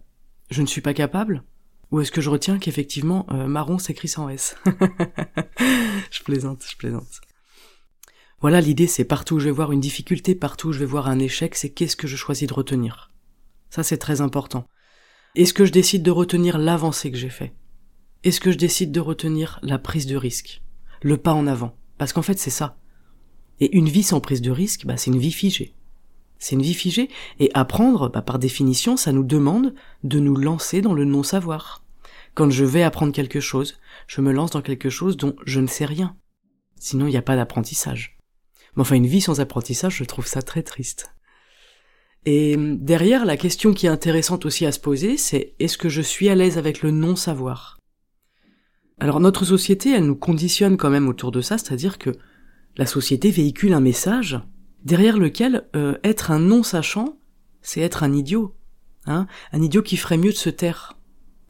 Je 0.51 0.61
ne 0.61 0.67
suis 0.67 0.81
pas 0.81 0.93
capable? 0.95 1.45
Ou 1.93 2.01
est-ce 2.01 2.11
que 2.11 2.21
je 2.21 2.31
retiens 2.31 2.59
qu'effectivement 2.59 3.27
euh, 3.31 3.47
marron 3.47 3.79
s'écrit 3.79 4.09
sans 4.09 4.29
S? 4.29 4.57
Je 6.11 6.23
plaisante, 6.23 6.65
je 6.69 6.77
plaisante. 6.77 7.21
Voilà, 8.47 8.61
l'idée 8.61 8.87
c'est 8.87 9.03
partout 9.05 9.35
où 9.35 9.39
je 9.41 9.47
vais 9.47 9.51
voir 9.51 9.73
une 9.73 9.81
difficulté, 9.81 10.37
partout 10.37 10.69
où 10.69 10.73
je 10.73 10.79
vais 10.79 10.85
voir 10.85 11.09
un 11.09 11.19
échec, 11.19 11.57
c'est 11.57 11.71
qu'est-ce 11.71 11.97
que 11.97 12.07
je 12.07 12.15
choisis 12.15 12.47
de 12.47 12.55
retenir. 12.55 13.11
Ça 13.71 13.83
c'est 13.83 13.99
très 13.99 14.21
important. 14.21 14.69
Est-ce 15.35 15.53
que 15.53 15.65
je 15.65 15.73
décide 15.73 16.05
de 16.05 16.13
retenir 16.13 16.57
l'avancée 16.57 17.11
que 17.11 17.17
j'ai 17.17 17.29
fait? 17.29 17.57
Est-ce 18.23 18.39
que 18.39 18.53
je 18.53 18.57
décide 18.57 18.93
de 18.93 19.01
retenir 19.01 19.59
la 19.65 19.81
prise 19.81 20.07
de 20.07 20.15
risque? 20.15 20.63
Le 21.03 21.17
pas 21.17 21.33
en 21.33 21.49
avant 21.49 21.75
Parce 21.99 22.13
qu'en 22.13 22.23
fait 22.23 22.39
c'est 22.39 22.51
ça. 22.51 22.79
Et 23.59 23.77
une 23.77 23.89
vie 23.89 24.05
sans 24.05 24.21
prise 24.21 24.43
de 24.43 24.53
risque, 24.53 24.87
bah, 24.87 24.97
c'est 24.97 25.11
une 25.11 25.19
vie 25.19 25.33
figée. 25.33 25.75
C'est 26.39 26.55
une 26.55 26.63
vie 26.63 26.75
figée, 26.75 27.11
et 27.41 27.51
apprendre, 27.53 28.11
bah, 28.11 28.23
par 28.23 28.39
définition, 28.39 28.97
ça 28.97 29.11
nous 29.11 29.25
demande 29.25 29.75
de 30.05 30.21
nous 30.21 30.37
lancer 30.37 30.83
dans 30.83 30.95
le 30.95 31.05
non-savoir. 31.05 31.83
Quand 32.35 32.49
je 32.51 32.65
vais 32.65 32.85
apprendre 32.85 33.13
quelque 33.13 33.41
chose, 33.41 33.81
je 34.07 34.21
me 34.21 34.31
lance 34.31 34.53
dans 34.53 34.63
quelque 34.63 34.89
chose 34.89 35.17
dont 35.17 35.35
je 35.45 35.59
ne 35.59 35.67
sais 35.67 35.85
rien. 35.85 36.17
Sinon, 36.79 37.09
il 37.09 37.11
n'y 37.11 37.17
a 37.17 37.23
pas 37.23 37.35
d'apprentissage. 37.35 38.16
Mais 38.77 38.83
enfin, 38.83 38.97
une 38.97 39.07
vie 39.07 39.21
sans 39.21 39.41
apprentissage, 39.41 39.97
je 39.97 40.05
trouve 40.05 40.27
ça 40.27 40.43
très 40.43 40.63
triste. 40.63 41.13
Et 42.27 42.57
derrière, 42.59 43.25
la 43.25 43.37
question 43.37 43.73
qui 43.73 43.87
est 43.87 43.91
intéressante 43.91 44.47
aussi 44.47 44.67
à 44.67 44.73
se 44.73 44.81
poser, 44.81 45.17
c'est 45.17 45.55
est-ce 45.59 45.79
que 45.79 45.89
je 45.89 46.03
suis 46.03 46.29
à 46.29 46.35
l'aise 46.35 46.59
avec 46.59 46.83
le 46.83 46.91
non-savoir? 46.91 47.79
Alors 48.99 49.21
notre 49.21 49.45
société, 49.45 49.91
elle 49.91 50.07
nous 50.07 50.17
conditionne 50.17 50.77
quand 50.77 50.91
même 50.91 51.09
autour 51.09 51.31
de 51.31 51.41
ça, 51.41 51.59
c'est-à-dire 51.59 51.99
que 51.99 52.11
la 52.77 52.87
société 52.87 53.31
véhicule 53.31 53.75
un 53.75 53.81
message 53.81 54.41
derrière 54.85 55.19
lequel 55.19 55.69
euh, 55.77 55.99
être 56.03 56.31
un 56.31 56.39
non-sachant, 56.39 57.19
c'est 57.63 57.81
être 57.81 58.03
un 58.03 58.13
idiot. 58.13 58.57
Hein 59.07 59.27
un 59.53 59.63
idiot 59.63 59.83
qui 59.83 59.97
ferait 59.97 60.19
mieux 60.19 60.33
de 60.33 60.37
se 60.37 60.51
taire 60.51 60.99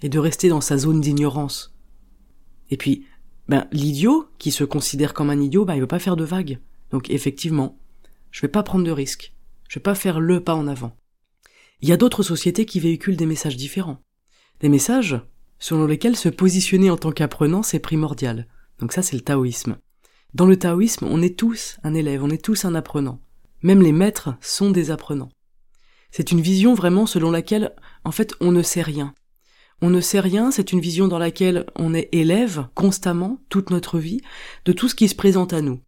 et 0.02 0.08
de 0.08 0.18
rester 0.18 0.48
dans 0.48 0.60
sa 0.60 0.76
zone 0.76 1.00
d'ignorance. 1.00 1.74
Et 2.70 2.76
puis, 2.76 3.06
ben, 3.48 3.66
l'idiot, 3.72 4.26
qui 4.38 4.50
se 4.50 4.64
considère 4.64 5.14
comme 5.14 5.30
un 5.30 5.40
idiot, 5.40 5.64
ben, 5.64 5.74
il 5.74 5.80
veut 5.80 5.86
pas 5.86 5.98
faire 5.98 6.16
de 6.16 6.24
vagues. 6.24 6.58
Donc 6.90 7.10
effectivement, 7.10 7.78
je 8.30 8.42
vais 8.42 8.48
pas 8.48 8.62
prendre 8.62 8.84
de 8.84 8.90
risques. 8.90 9.32
Je 9.68 9.78
vais 9.78 9.82
pas 9.82 9.94
faire 9.94 10.20
le 10.20 10.42
pas 10.42 10.54
en 10.54 10.66
avant. 10.66 10.96
Il 11.80 11.88
y 11.88 11.92
a 11.92 11.96
d'autres 11.96 12.22
sociétés 12.22 12.66
qui 12.66 12.80
véhiculent 12.80 13.16
des 13.16 13.26
messages 13.26 13.56
différents. 13.56 14.02
Des 14.60 14.68
messages 14.68 15.20
selon 15.58 15.86
lesquels 15.86 16.16
se 16.16 16.28
positionner 16.28 16.90
en 16.90 16.96
tant 16.96 17.12
qu'apprenant, 17.12 17.62
c'est 17.62 17.78
primordial. 17.78 18.46
Donc 18.78 18.92
ça, 18.92 19.02
c'est 19.02 19.16
le 19.16 19.22
taoïsme. 19.22 19.78
Dans 20.34 20.46
le 20.46 20.58
taoïsme, 20.58 21.06
on 21.10 21.22
est 21.22 21.38
tous 21.38 21.78
un 21.82 21.94
élève, 21.94 22.22
on 22.22 22.30
est 22.30 22.44
tous 22.44 22.64
un 22.64 22.74
apprenant. 22.74 23.20
Même 23.62 23.82
les 23.82 23.92
maîtres 23.92 24.34
sont 24.40 24.70
des 24.70 24.90
apprenants. 24.90 25.30
C'est 26.10 26.30
une 26.30 26.40
vision 26.40 26.74
vraiment 26.74 27.06
selon 27.06 27.30
laquelle, 27.30 27.74
en 28.04 28.12
fait, 28.12 28.34
on 28.40 28.52
ne 28.52 28.62
sait 28.62 28.82
rien. 28.82 29.14
On 29.82 29.90
ne 29.90 30.00
sait 30.00 30.20
rien, 30.20 30.50
c'est 30.50 30.72
une 30.72 30.80
vision 30.80 31.08
dans 31.08 31.18
laquelle 31.18 31.66
on 31.74 31.94
est 31.94 32.08
élève 32.12 32.66
constamment, 32.74 33.38
toute 33.48 33.70
notre 33.70 33.98
vie, 33.98 34.20
de 34.64 34.72
tout 34.72 34.88
ce 34.88 34.94
qui 34.94 35.08
se 35.08 35.14
présente 35.14 35.52
à 35.52 35.60
nous 35.60 35.80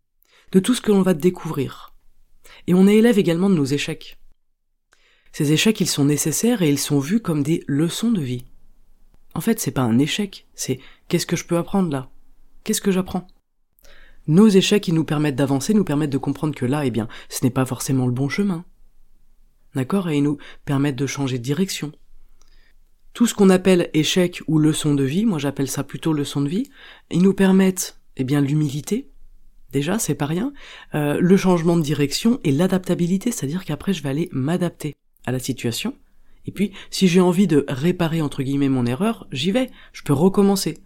de 0.52 0.61
tout 0.61 0.75
ce 0.75 0.81
que 0.81 0.93
l'on 0.93 1.02
va 1.02 1.14
découvrir. 1.14 1.95
Et 2.67 2.75
on 2.75 2.87
est 2.87 2.97
élève 2.97 3.19
également 3.19 3.50
de 3.50 3.55
nos 3.55 3.64
échecs. 3.64 4.19
Ces 5.33 5.52
échecs, 5.52 5.81
ils 5.81 5.88
sont 5.88 6.05
nécessaires 6.05 6.62
et 6.62 6.71
ils 6.71 6.78
sont 6.78 6.99
vus 6.99 7.21
comme 7.21 7.43
des 7.43 7.62
leçons 7.67 8.11
de 8.11 8.21
vie. 8.21 8.45
En 9.35 9.40
fait, 9.40 9.61
c'est 9.61 9.71
pas 9.71 9.83
un 9.83 9.99
échec, 9.99 10.47
c'est 10.55 10.81
qu'est-ce 11.07 11.26
que 11.26 11.37
je 11.37 11.45
peux 11.45 11.59
apprendre 11.59 11.90
là? 11.90 12.11
Qu'est-ce 12.64 12.81
que 12.81 12.90
j'apprends? 12.90 13.26
Nos 14.26 14.49
échecs, 14.49 14.88
ils 14.88 14.95
nous 14.95 15.05
permettent 15.05 15.37
d'avancer, 15.37 15.75
nous 15.75 15.85
permettent 15.85 16.11
de 16.11 16.19
comprendre 16.19 16.55
que 16.55 16.67
là, 16.67 16.85
eh 16.85 16.90
bien, 16.90 17.09
ce 17.28 17.45
n'est 17.45 17.50
pas 17.50 17.64
forcément 17.64 18.07
le 18.07 18.12
bon 18.12 18.28
chemin. 18.28 18.64
D'accord? 19.75 20.09
Et 20.09 20.19
ils 20.19 20.23
nous 20.23 20.38
permettent 20.64 20.97
de 20.97 21.07
changer 21.07 21.38
de 21.38 21.45
direction. 21.45 21.93
Tout 23.14 23.26
ce 23.26 23.35
qu'on 23.35 23.50
appelle 23.50 23.90
échec 23.95 24.43
ou 24.47 24.59
leçon 24.59 24.95
de 24.95 25.05
vie, 25.05 25.25
moi 25.25 25.38
j'appelle 25.38 25.69
ça 25.69 25.83
plutôt 25.83 26.12
leçon 26.12 26.40
de 26.40 26.49
vie, 26.49 26.71
ils 27.11 27.23
nous 27.23 27.35
permettent, 27.35 28.00
eh 28.17 28.25
bien, 28.25 28.40
l'humilité, 28.40 29.11
déjà, 29.73 29.99
c'est 29.99 30.15
pas 30.15 30.27
rien, 30.27 30.53
euh, 30.95 31.19
le 31.21 31.37
changement 31.37 31.77
de 31.77 31.83
direction 31.83 32.41
et 32.45 32.53
l'adaptabilité, 32.53 33.33
c'est-à-dire 33.33 33.65
qu'après 33.65 33.93
je 33.93 34.03
vais 34.03 34.09
aller 34.09 34.29
m'adapter 34.33 34.97
à 35.27 35.33
la 35.33 35.39
situation, 35.39 35.95
et 36.49 36.51
puis, 36.51 36.73
si 36.91 37.09
j'ai 37.09 37.21
envie 37.21 37.47
de 37.47 37.67
réparer 37.69 38.23
entre 38.23 38.43
guillemets 38.43 38.71
mon 38.71 38.87
erreur, 38.87 39.27
j'y 39.33 39.51
vais. 39.51 39.71
Je 39.93 40.03
peux 40.03 40.15
recommencer. 40.15 40.79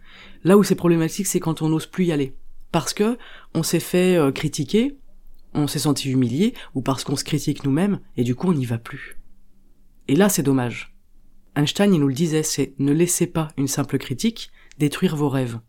Là 0.43 0.59
où 0.59 0.65
c'est 0.65 0.75
problématique, 0.75 1.29
c'est 1.29 1.39
quand 1.39 1.63
on 1.63 1.69
n'ose 1.69 1.87
plus 1.87 2.07
y 2.07 2.11
aller. 2.11 2.35
Parce 2.73 2.93
que 2.93 3.17
on 3.55 3.63
s'est 3.63 3.79
fait 3.79 4.17
euh, 4.17 4.33
critiquer, 4.33 4.97
on 5.55 5.69
s'est 5.69 5.79
senti 5.79 6.11
humilié, 6.11 6.55
ou 6.75 6.83
parce 6.83 7.05
qu'on 7.05 7.15
se 7.15 7.23
critique 7.23 7.63
nous-mêmes, 7.63 8.01
et 8.17 8.25
du 8.25 8.35
coup 8.35 8.49
on 8.49 8.55
n'y 8.55 8.65
va 8.65 8.79
plus. 8.79 9.21
Et 10.09 10.17
là, 10.17 10.29
c'est 10.29 10.43
dommage. 10.43 10.97
Einstein, 11.55 11.95
il 11.95 12.01
nous 12.01 12.09
le 12.09 12.15
disait, 12.15 12.43
c'est 12.43 12.75
ne 12.81 12.93
laissez 12.93 13.29
pas 13.29 13.53
une 13.57 13.69
simple 13.69 13.99
critique 13.99 14.51
détruire 14.79 15.15
vos 15.15 15.29
rêves. 15.29 15.61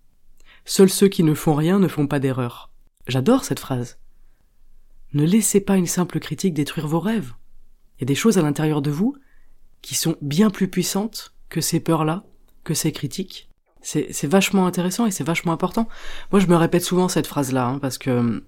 Seuls 0.65 0.89
ceux 0.89 1.07
qui 1.07 1.21
ne 1.21 1.35
font 1.35 1.53
rien 1.53 1.77
ne 1.77 1.87
font 1.87 2.07
pas 2.07 2.19
d'erreur. 2.19 2.72
J'adore 3.07 3.43
cette 3.43 3.59
phrase. 3.59 3.97
Ne 5.13 5.25
laissez 5.25 5.59
pas 5.59 5.75
une 5.75 5.87
simple 5.87 6.19
critique 6.19 6.53
détruire 6.53 6.87
vos 6.87 6.99
rêves. 6.99 7.33
Il 7.97 8.01
y 8.01 8.03
a 8.03 8.05
des 8.05 8.15
choses 8.15 8.37
à 8.37 8.41
l'intérieur 8.41 8.81
de 8.81 8.91
vous 8.91 9.15
qui 9.81 9.95
sont 9.95 10.15
bien 10.21 10.49
plus 10.49 10.69
puissantes 10.69 11.33
que 11.49 11.61
ces 11.61 11.79
peurs-là, 11.79 12.23
que 12.63 12.73
ces 12.73 12.91
critiques. 12.91 13.49
C'est 13.81 14.27
vachement 14.27 14.65
intéressant 14.65 15.05
et 15.05 15.11
c'est 15.11 15.25
vachement 15.25 15.51
important. 15.51 15.89
Moi, 16.31 16.39
je 16.39 16.47
me 16.47 16.55
répète 16.55 16.85
souvent 16.85 17.09
cette 17.09 17.27
phrase-là, 17.27 17.67
hein, 17.67 17.79
parce 17.79 17.97
que, 17.97 18.41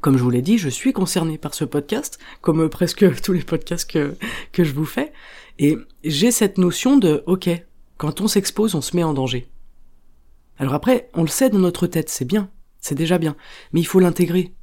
comme 0.00 0.16
je 0.16 0.22
vous 0.22 0.30
l'ai 0.30 0.40
dit, 0.40 0.56
je 0.56 0.68
suis 0.68 0.92
concerné 0.92 1.36
par 1.36 1.52
ce 1.52 1.64
podcast, 1.64 2.20
comme 2.42 2.68
presque 2.68 3.20
tous 3.22 3.32
les 3.32 3.42
podcasts 3.42 3.90
que, 3.90 4.16
que 4.52 4.62
je 4.62 4.72
vous 4.72 4.84
fais, 4.84 5.12
et 5.58 5.76
j'ai 6.04 6.30
cette 6.30 6.58
notion 6.58 6.96
de, 6.96 7.24
ok, 7.26 7.50
quand 7.96 8.20
on 8.20 8.28
s'expose, 8.28 8.76
on 8.76 8.80
se 8.80 8.94
met 8.94 9.02
en 9.02 9.14
danger. 9.14 9.50
Alors 10.58 10.74
après, 10.74 11.10
on 11.12 11.22
le 11.22 11.28
sait 11.28 11.50
dans 11.50 11.58
notre 11.58 11.88
tête, 11.88 12.08
c'est 12.08 12.24
bien, 12.24 12.48
c'est 12.80 12.94
déjà 12.94 13.18
bien, 13.18 13.36
mais 13.72 13.80
il 13.80 13.86
faut 13.86 14.00
l'intégrer. 14.00 14.54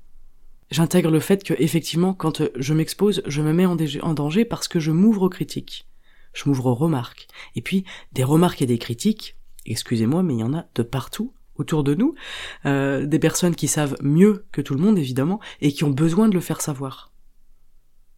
J'intègre 0.72 1.12
le 1.12 1.20
fait 1.20 1.44
que, 1.44 1.54
effectivement, 1.60 2.14
quand 2.14 2.42
je 2.56 2.74
m'expose, 2.74 3.22
je 3.28 3.42
me 3.42 3.54
mets 3.54 3.66
en, 3.66 4.14
danger 4.14 4.46
parce 4.46 4.68
que 4.68 4.80
je 4.80 4.92
m'ouvre 4.92 5.24
aux 5.24 5.30
critiques 5.30 5.88
je 6.36 6.48
m'ouvre 6.48 6.68
aux 6.68 6.76
remarques. 6.76 7.28
Et 7.56 7.62
puis, 7.62 7.86
des 8.12 8.24
remarques 8.24 8.62
et 8.62 8.68
des 8.68 8.78
critiques, 8.78 9.38
excusez-moi, 9.66 10.22
mais 10.22 10.36
il 10.36 10.40
y 10.40 10.44
en 10.44 10.54
a 10.54 10.68
de 10.76 10.84
partout 10.84 11.34
autour 11.56 11.84
de 11.84 11.96
nous, 11.96 12.14
euh, 12.66 13.06
des 13.06 13.20
personnes 13.20 13.56
qui 13.56 13.70
savent 13.70 13.96
mieux 14.02 14.46
que 14.52 14.62
tout 14.62 14.76
le 14.76 14.82
monde, 14.82 15.00
évidemment, 15.00 15.40
et 15.62 15.72
qui 15.72 15.86
ont 15.86 15.90
besoin 15.90 16.28
de 16.28 16.34
le 16.34 16.42
faire 16.42 16.62
savoir. 16.62 17.14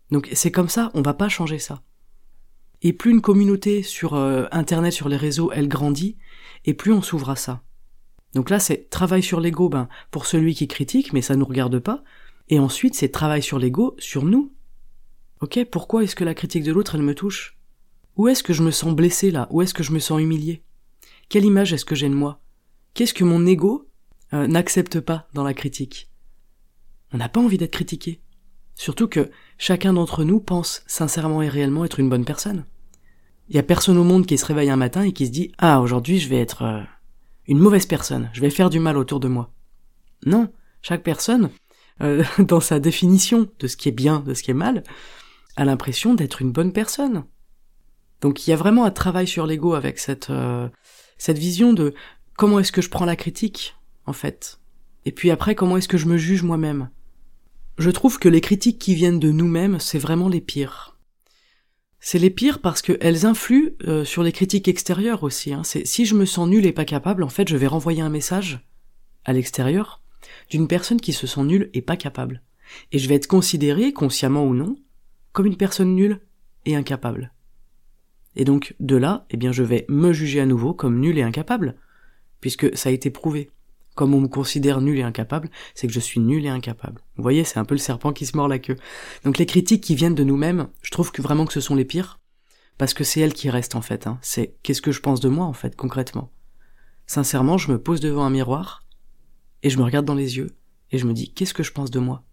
Donc 0.09 0.29
c'est 0.33 0.51
comme 0.51 0.69
ça, 0.69 0.89
on 0.95 1.03
va 1.03 1.13
pas 1.13 1.29
changer 1.29 1.59
ça. 1.59 1.83
Et 2.81 2.93
plus 2.93 3.11
une 3.11 3.21
communauté 3.21 3.83
sur 3.83 4.15
euh, 4.15 4.45
Internet, 4.51 4.93
sur 4.93 5.07
les 5.07 5.17
réseaux, 5.17 5.51
elle 5.51 5.67
grandit, 5.67 6.17
et 6.65 6.73
plus 6.73 6.91
on 6.91 7.03
s'ouvre 7.03 7.29
à 7.29 7.35
ça. 7.35 7.61
Donc 8.33 8.49
là, 8.49 8.59
c'est 8.59 8.89
travail 8.89 9.23
sur 9.23 9.39
l'ego, 9.39 9.69
ben, 9.69 9.87
pour 10.11 10.25
celui 10.25 10.53
qui 10.53 10.67
critique, 10.67 11.13
mais 11.13 11.21
ça 11.21 11.35
nous 11.35 11.45
regarde 11.45 11.79
pas. 11.79 12.03
Et 12.49 12.59
ensuite, 12.59 12.95
c'est 12.95 13.09
travail 13.09 13.41
sur 13.41 13.59
l'ego, 13.59 13.95
sur 13.99 14.25
nous. 14.25 14.53
Ok, 15.41 15.63
pourquoi 15.71 16.03
est-ce 16.03 16.15
que 16.15 16.23
la 16.23 16.33
critique 16.33 16.63
de 16.63 16.71
l'autre, 16.71 16.95
elle 16.95 17.01
me 17.01 17.15
touche? 17.15 17.57
Où 18.15 18.27
est-ce 18.27 18.43
que 18.43 18.53
je 18.53 18.63
me 18.63 18.71
sens 18.71 18.95
blessé 18.95 19.31
là? 19.31 19.47
Où 19.51 19.61
est-ce 19.61 19.73
que 19.73 19.83
je 19.83 19.91
me 19.91 19.99
sens 19.99 20.19
humilié? 20.19 20.63
Quelle 21.29 21.45
image 21.45 21.73
est-ce 21.73 21.85
que 21.85 21.95
j'ai 21.95 22.09
de 22.09 22.15
moi? 22.15 22.41
Qu'est-ce 22.93 23.13
que 23.13 23.23
mon 23.23 23.45
ego 23.45 23.87
euh, 24.33 24.47
n'accepte 24.47 24.99
pas 24.99 25.27
dans 25.33 25.43
la 25.43 25.53
critique? 25.53 26.09
On 27.13 27.17
n'a 27.17 27.29
pas 27.29 27.41
envie 27.41 27.57
d'être 27.57 27.73
critiqué. 27.73 28.21
Surtout 28.75 29.07
que 29.07 29.29
chacun 29.57 29.93
d'entre 29.93 30.23
nous 30.23 30.39
pense 30.39 30.83
sincèrement 30.87 31.41
et 31.41 31.49
réellement 31.49 31.85
être 31.85 31.99
une 31.99 32.09
bonne 32.09 32.25
personne. 32.25 32.65
Il 33.49 33.55
y 33.55 33.59
a 33.59 33.63
personne 33.63 33.97
au 33.97 34.03
monde 34.03 34.25
qui 34.25 34.37
se 34.37 34.45
réveille 34.45 34.69
un 34.69 34.75
matin 34.75 35.03
et 35.03 35.13
qui 35.13 35.27
se 35.27 35.31
dit 35.31 35.51
Ah, 35.57 35.81
aujourd'hui 35.81 36.19
je 36.19 36.29
vais 36.29 36.39
être 36.39 36.63
euh, 36.63 36.81
une 37.47 37.59
mauvaise 37.59 37.85
personne, 37.85 38.29
je 38.33 38.41
vais 38.41 38.49
faire 38.49 38.69
du 38.69 38.79
mal 38.79 38.97
autour 38.97 39.19
de 39.19 39.27
moi. 39.27 39.53
Non, 40.25 40.51
chaque 40.81 41.03
personne, 41.03 41.49
euh, 42.01 42.23
dans 42.39 42.59
sa 42.59 42.79
définition 42.79 43.49
de 43.59 43.67
ce 43.67 43.77
qui 43.77 43.89
est 43.89 43.93
bien, 43.93 44.19
de 44.19 44.33
ce 44.33 44.43
qui 44.43 44.51
est 44.51 44.55
mal, 44.55 44.83
a 45.55 45.65
l'impression 45.65 46.13
d'être 46.13 46.41
une 46.41 46.51
bonne 46.51 46.73
personne. 46.73 47.23
Donc 48.21 48.45
il 48.45 48.51
y 48.51 48.53
a 48.53 48.57
vraiment 48.57 48.85
un 48.85 48.91
travail 48.91 49.27
sur 49.27 49.45
l'ego 49.45 49.73
avec 49.75 49.99
cette 49.99 50.29
euh, 50.29 50.69
cette 51.17 51.37
vision 51.37 51.73
de 51.73 51.93
comment 52.35 52.59
est-ce 52.59 52.71
que 52.71 52.81
je 52.81 52.89
prends 52.89 53.05
la 53.05 53.15
critique 53.15 53.75
en 54.05 54.13
fait. 54.13 54.59
Et 55.05 55.11
puis 55.11 55.31
après 55.31 55.55
comment 55.55 55.77
est-ce 55.77 55.87
que 55.87 55.97
je 55.97 56.07
me 56.07 56.17
juge 56.17 56.43
moi-même. 56.43 56.89
Je 57.77 57.91
trouve 57.91 58.17
que 58.17 58.29
les 58.29 58.41
critiques 58.41 58.79
qui 58.79 58.95
viennent 58.95 59.19
de 59.19 59.31
nous-mêmes, 59.31 59.79
c'est 59.79 59.99
vraiment 59.99 60.29
les 60.29 60.41
pires. 60.41 60.96
C'est 61.99 62.19
les 62.19 62.29
pires 62.29 62.61
parce 62.61 62.81
qu'elles 62.81 63.25
influent 63.25 63.71
euh, 63.87 64.05
sur 64.05 64.23
les 64.23 64.31
critiques 64.31 64.67
extérieures 64.67 65.23
aussi. 65.23 65.53
Hein. 65.53 65.63
si 65.63 66.05
je 66.05 66.15
me 66.15 66.25
sens 66.25 66.47
nul 66.47 66.65
et 66.65 66.71
pas 66.71 66.85
capable, 66.85 67.23
en 67.23 67.29
fait, 67.29 67.47
je 67.47 67.57
vais 67.57 67.67
renvoyer 67.67 68.01
un 68.01 68.09
message 68.09 68.59
à 69.25 69.33
l'extérieur 69.33 70.01
d'une 70.49 70.67
personne 70.67 71.01
qui 71.01 71.13
se 71.13 71.27
sent 71.27 71.43
nulle 71.43 71.69
et 71.73 71.81
pas 71.81 71.97
capable. 71.97 72.41
Et 72.91 72.99
je 72.99 73.07
vais 73.07 73.15
être 73.15 73.27
considéré, 73.27 73.93
consciemment 73.93 74.45
ou 74.45 74.53
non, 74.53 74.77
comme 75.31 75.45
une 75.45 75.57
personne 75.57 75.95
nulle 75.95 76.21
et 76.65 76.75
incapable. 76.75 77.33
Et 78.35 78.45
donc, 78.45 78.75
de 78.79 78.95
là, 78.95 79.25
eh 79.31 79.37
bien, 79.37 79.51
je 79.51 79.63
vais 79.63 79.85
me 79.89 80.13
juger 80.13 80.39
à 80.39 80.45
nouveau 80.45 80.73
comme 80.73 80.99
nul 80.99 81.17
et 81.17 81.23
incapable, 81.23 81.75
puisque 82.39 82.77
ça 82.77 82.89
a 82.89 82.91
été 82.91 83.09
prouvé. 83.09 83.49
Comme 83.97 84.13
on 84.13 84.21
me 84.21 84.27
considère 84.27 84.79
nul 84.79 84.99
et 84.99 85.01
incapable, 85.01 85.49
c'est 85.73 85.87
que 85.87 85.93
je 85.93 85.99
suis 85.99 86.19
nul 86.19 86.45
et 86.45 86.49
incapable. 86.49 87.01
Vous 87.15 87.23
voyez, 87.23 87.43
c'est 87.43 87.57
un 87.57 87.65
peu 87.65 87.73
le 87.73 87.79
serpent 87.79 88.13
qui 88.13 88.27
se 88.27 88.37
mord 88.37 88.47
la 88.47 88.59
queue. 88.59 88.75
Donc 89.23 89.39
les 89.39 89.47
critiques 89.47 89.83
qui 89.83 89.95
viennent 89.95 90.13
de 90.13 90.23
nous-mêmes, 90.23 90.67
je 90.83 90.91
trouve 90.91 91.11
vraiment 91.17 91.47
que 91.47 91.53
ce 91.53 91.61
sont 91.61 91.73
les 91.73 91.83
pires, 91.83 92.19
parce 92.77 92.93
que 92.93 93.03
c'est 93.03 93.21
elles 93.21 93.33
qui 93.33 93.49
restent 93.49 93.73
en 93.73 93.81
fait. 93.81 94.05
Hein. 94.05 94.19
C'est 94.21 94.55
qu'est-ce 94.61 94.83
que 94.83 94.91
je 94.91 94.99
pense 95.01 95.19
de 95.19 95.29
moi 95.29 95.47
en 95.47 95.53
fait, 95.53 95.75
concrètement? 95.75 96.31
Sincèrement, 97.07 97.57
je 97.57 97.71
me 97.71 97.81
pose 97.81 97.99
devant 97.99 98.23
un 98.23 98.29
miroir, 98.29 98.85
et 99.63 99.71
je 99.71 99.79
me 99.79 99.83
regarde 99.83 100.05
dans 100.05 100.13
les 100.13 100.37
yeux, 100.37 100.55
et 100.91 100.99
je 100.99 101.07
me 101.07 101.13
dis 101.13 101.33
qu'est-ce 101.33 101.55
que 101.55 101.63
je 101.63 101.71
pense 101.71 101.89
de 101.89 101.99
moi? 101.99 102.23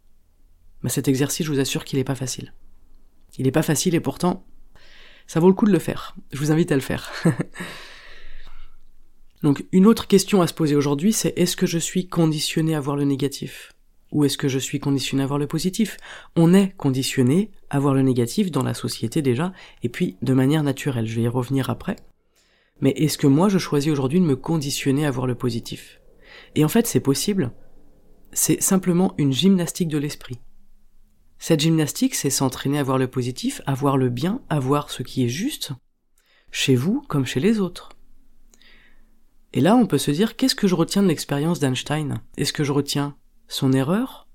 Mais 0.83 0.91
cet 0.91 1.09
exercice, 1.09 1.47
je 1.47 1.51
vous 1.51 1.61
assure 1.61 1.87
qu'il 1.87 1.99
est 1.99 2.05
pas 2.05 2.15
facile. 2.15 2.53
Il 3.39 3.47
est 3.47 3.53
pas 3.53 3.63
facile 3.63 3.95
et 3.95 4.01
pourtant, 4.01 4.47
ça 5.27 5.41
vaut 5.41 5.49
le 5.49 5.55
coup 5.55 5.65
de 5.65 5.73
le 5.73 5.79
faire. 5.79 6.15
Je 6.31 6.39
vous 6.41 6.53
invite 6.53 6.73
à 6.73 6.75
le 6.75 6.83
faire. 6.83 7.11
Donc 9.45 9.67
une 9.73 9.87
autre 9.87 10.07
question 10.07 10.41
à 10.41 10.47
se 10.47 10.55
poser 10.55 10.75
aujourd'hui, 10.75 11.13
c'est 11.13 11.35
est-ce 11.37 11.55
que 11.55 11.67
je 11.67 11.79
suis 11.79 12.09
conditionné 12.09 12.75
à 12.75 12.81
voir 12.81 12.97
le 12.97 13.05
négatif? 13.05 13.75
Ou 14.11 14.25
est-ce 14.25 14.39
que 14.39 14.49
je 14.49 14.59
suis 14.59 14.81
conditionné 14.81 15.23
à 15.23 15.27
voir 15.27 15.39
le 15.39 15.47
positif? 15.47 15.99
On 16.35 16.55
est 16.55 16.71
conditionné 16.79 17.51
à 17.69 17.79
voir 17.79 17.93
le 17.93 18.01
négatif 18.01 18.51
dans 18.51 18.63
la 18.63 18.73
société 18.73 19.21
déjà, 19.21 19.53
et 19.83 19.91
puis 19.91 20.17
de 20.23 20.33
manière 20.33 20.63
naturelle, 20.63 21.07
je 21.07 21.17
vais 21.17 21.25
y 21.25 21.29
revenir 21.29 21.69
après. 21.69 21.97
Mais 22.81 22.93
est-ce 22.93 23.19
que 23.19 23.27
moi 23.27 23.51
je 23.51 23.59
choisis 23.59 23.93
aujourd'hui 23.93 24.19
de 24.19 24.25
me 24.25 24.35
conditionner 24.35 25.05
à 25.05 25.11
voir 25.11 25.27
le 25.27 25.35
positif? 25.35 26.01
Et 26.55 26.65
en 26.65 26.69
fait 26.69 26.87
c'est 26.87 27.01
possible, 27.01 27.53
c'est 28.33 28.63
simplement 28.63 29.13
une 29.19 29.35
gymnastique 29.35 29.89
de 29.89 29.99
l'esprit. 29.99 30.41
Cette 31.39 31.61
gymnastique, 31.61 32.15
c'est 32.15 32.31
s'entraîner 32.31 32.79
à 32.79 32.83
voir 32.83 32.97
le 32.97 33.09
positif, 33.09 33.61
à 33.67 33.75
voir 33.75 33.99
le 33.99 34.09
bien, 34.09 34.41
à 34.49 34.59
voir 34.59 34.91
ce 34.91 35.03
qui 35.03 35.23
est 35.23 35.29
juste, 35.29 35.73
chez 36.51 36.77
vous 36.77 37.03
comme 37.09 37.27
chez 37.27 37.41
les 37.41 37.61
autres. 37.61 37.94
Et 39.57 39.61
là, 39.61 39.77
on 39.77 39.87
peut 39.87 39.99
se 39.99 40.11
dire, 40.11 40.35
qu'est-ce 40.35 40.57
que 40.57 40.67
je 40.67 40.75
retiens 40.75 41.05
de 41.05 41.07
l'expérience 41.07 41.61
d'Einstein? 41.61 42.21
Est-ce 42.37 42.53
que 42.53 42.65
je 42.65 42.73
retiens 42.73 43.17
son 43.47 43.73
erreur 43.73 44.27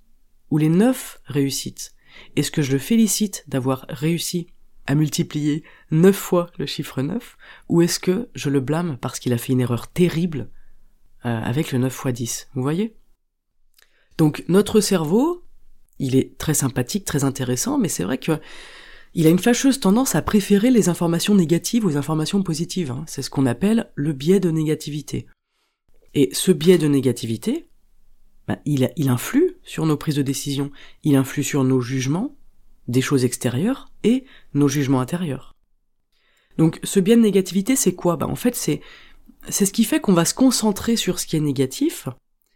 ou 0.49 0.57
les 0.57 0.69
neuf 0.69 1.19
réussites? 1.25 1.93
Est-ce 2.38 2.51
que 2.51 2.61
je 2.61 2.71
le 2.71 2.79
félicite 2.79 3.43
d'avoir 3.45 3.85
réussi 3.89 4.47
à 4.88 4.95
multiplier 4.95 5.65
neuf 5.91 6.15
fois 6.15 6.49
le 6.57 6.65
chiffre 6.65 7.01
neuf? 7.01 7.38
Ou 7.67 7.81
est-ce 7.81 7.99
que 7.99 8.29
je 8.33 8.49
le 8.49 8.61
blâme 8.61 8.97
parce 8.97 9.19
qu'il 9.19 9.33
a 9.33 9.38
fait 9.38 9.51
une 9.51 9.59
erreur 9.59 9.89
terrible 9.89 10.49
euh, 11.25 11.41
avec 11.41 11.73
le 11.73 11.79
9 11.79 12.01
x 12.05 12.13
10 12.13 12.47
Vous 12.55 12.61
voyez? 12.61 12.95
Donc 14.17 14.45
notre 14.47 14.79
cerveau, 14.79 15.43
il 15.99 16.15
est 16.15 16.38
très 16.38 16.53
sympathique, 16.53 17.03
très 17.03 17.25
intéressant, 17.25 17.77
mais 17.77 17.89
c'est 17.89 18.03
vrai 18.05 18.19
que 18.19 18.39
il 19.13 19.28
a 19.28 19.30
une 19.30 19.39
fâcheuse 19.39 19.80
tendance 19.80 20.16
à 20.16 20.22
préférer 20.22 20.72
les 20.72 20.89
informations 20.89 21.36
négatives 21.36 21.86
aux 21.86 21.98
informations 21.98 22.44
positives. 22.44 22.92
Hein. 22.92 23.04
C'est 23.08 23.22
ce 23.22 23.30
qu'on 23.30 23.46
appelle 23.46 23.92
le 23.96 24.13
biais 24.13 24.39
de 24.39 24.51
négativité. 24.51 25.28
Et 26.13 26.30
ce 26.34 26.51
biais 26.51 26.78
de 26.78 26.88
négativité, 26.88 27.70
il, 28.66 28.89
il 28.96 29.10
influe 29.10 29.58
sur 29.63 29.86
nos 29.86 29.98
prises 29.98 30.16
de 30.16 30.22
décision, 30.22 30.72
il 31.04 31.16
influe 31.16 31.44
sur 31.44 31.63
nos 31.63 31.82
jugements 31.82 32.36
des 32.88 33.01
choses 33.01 33.25
extérieures 33.25 33.92
et 34.04 34.25
nos 34.54 34.68
jugements 34.68 35.01
intérieurs. 35.01 35.56
Donc 36.58 36.80
ce 36.84 37.00
biais 37.00 37.16
de 37.16 37.22
négativité, 37.22 37.75
c'est 37.75 37.94
quoi? 37.94 38.18
Ben, 38.18 38.28
En 38.28 38.36
fait, 38.36 38.56
c'est 38.56 38.82
c'est 39.48 39.66
ce 39.66 39.72
qui 39.72 39.86
fait 39.86 40.01
qu'on 40.01 40.13
va 40.13 40.25
se 40.25 40.34
concentrer 40.34 40.96
sur 40.96 41.20
ce 41.20 41.25
qui 41.25 41.38
est 41.38 41.42
négatif 41.42 42.10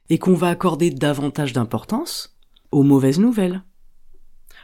et 0.09 0.19
qu'on 0.19 0.33
va 0.33 0.49
accorder 0.49 0.89
davantage 0.89 1.53
d'importance 1.53 2.35
aux 2.71 2.83
mauvaises 2.83 3.19
nouvelles, 3.19 3.63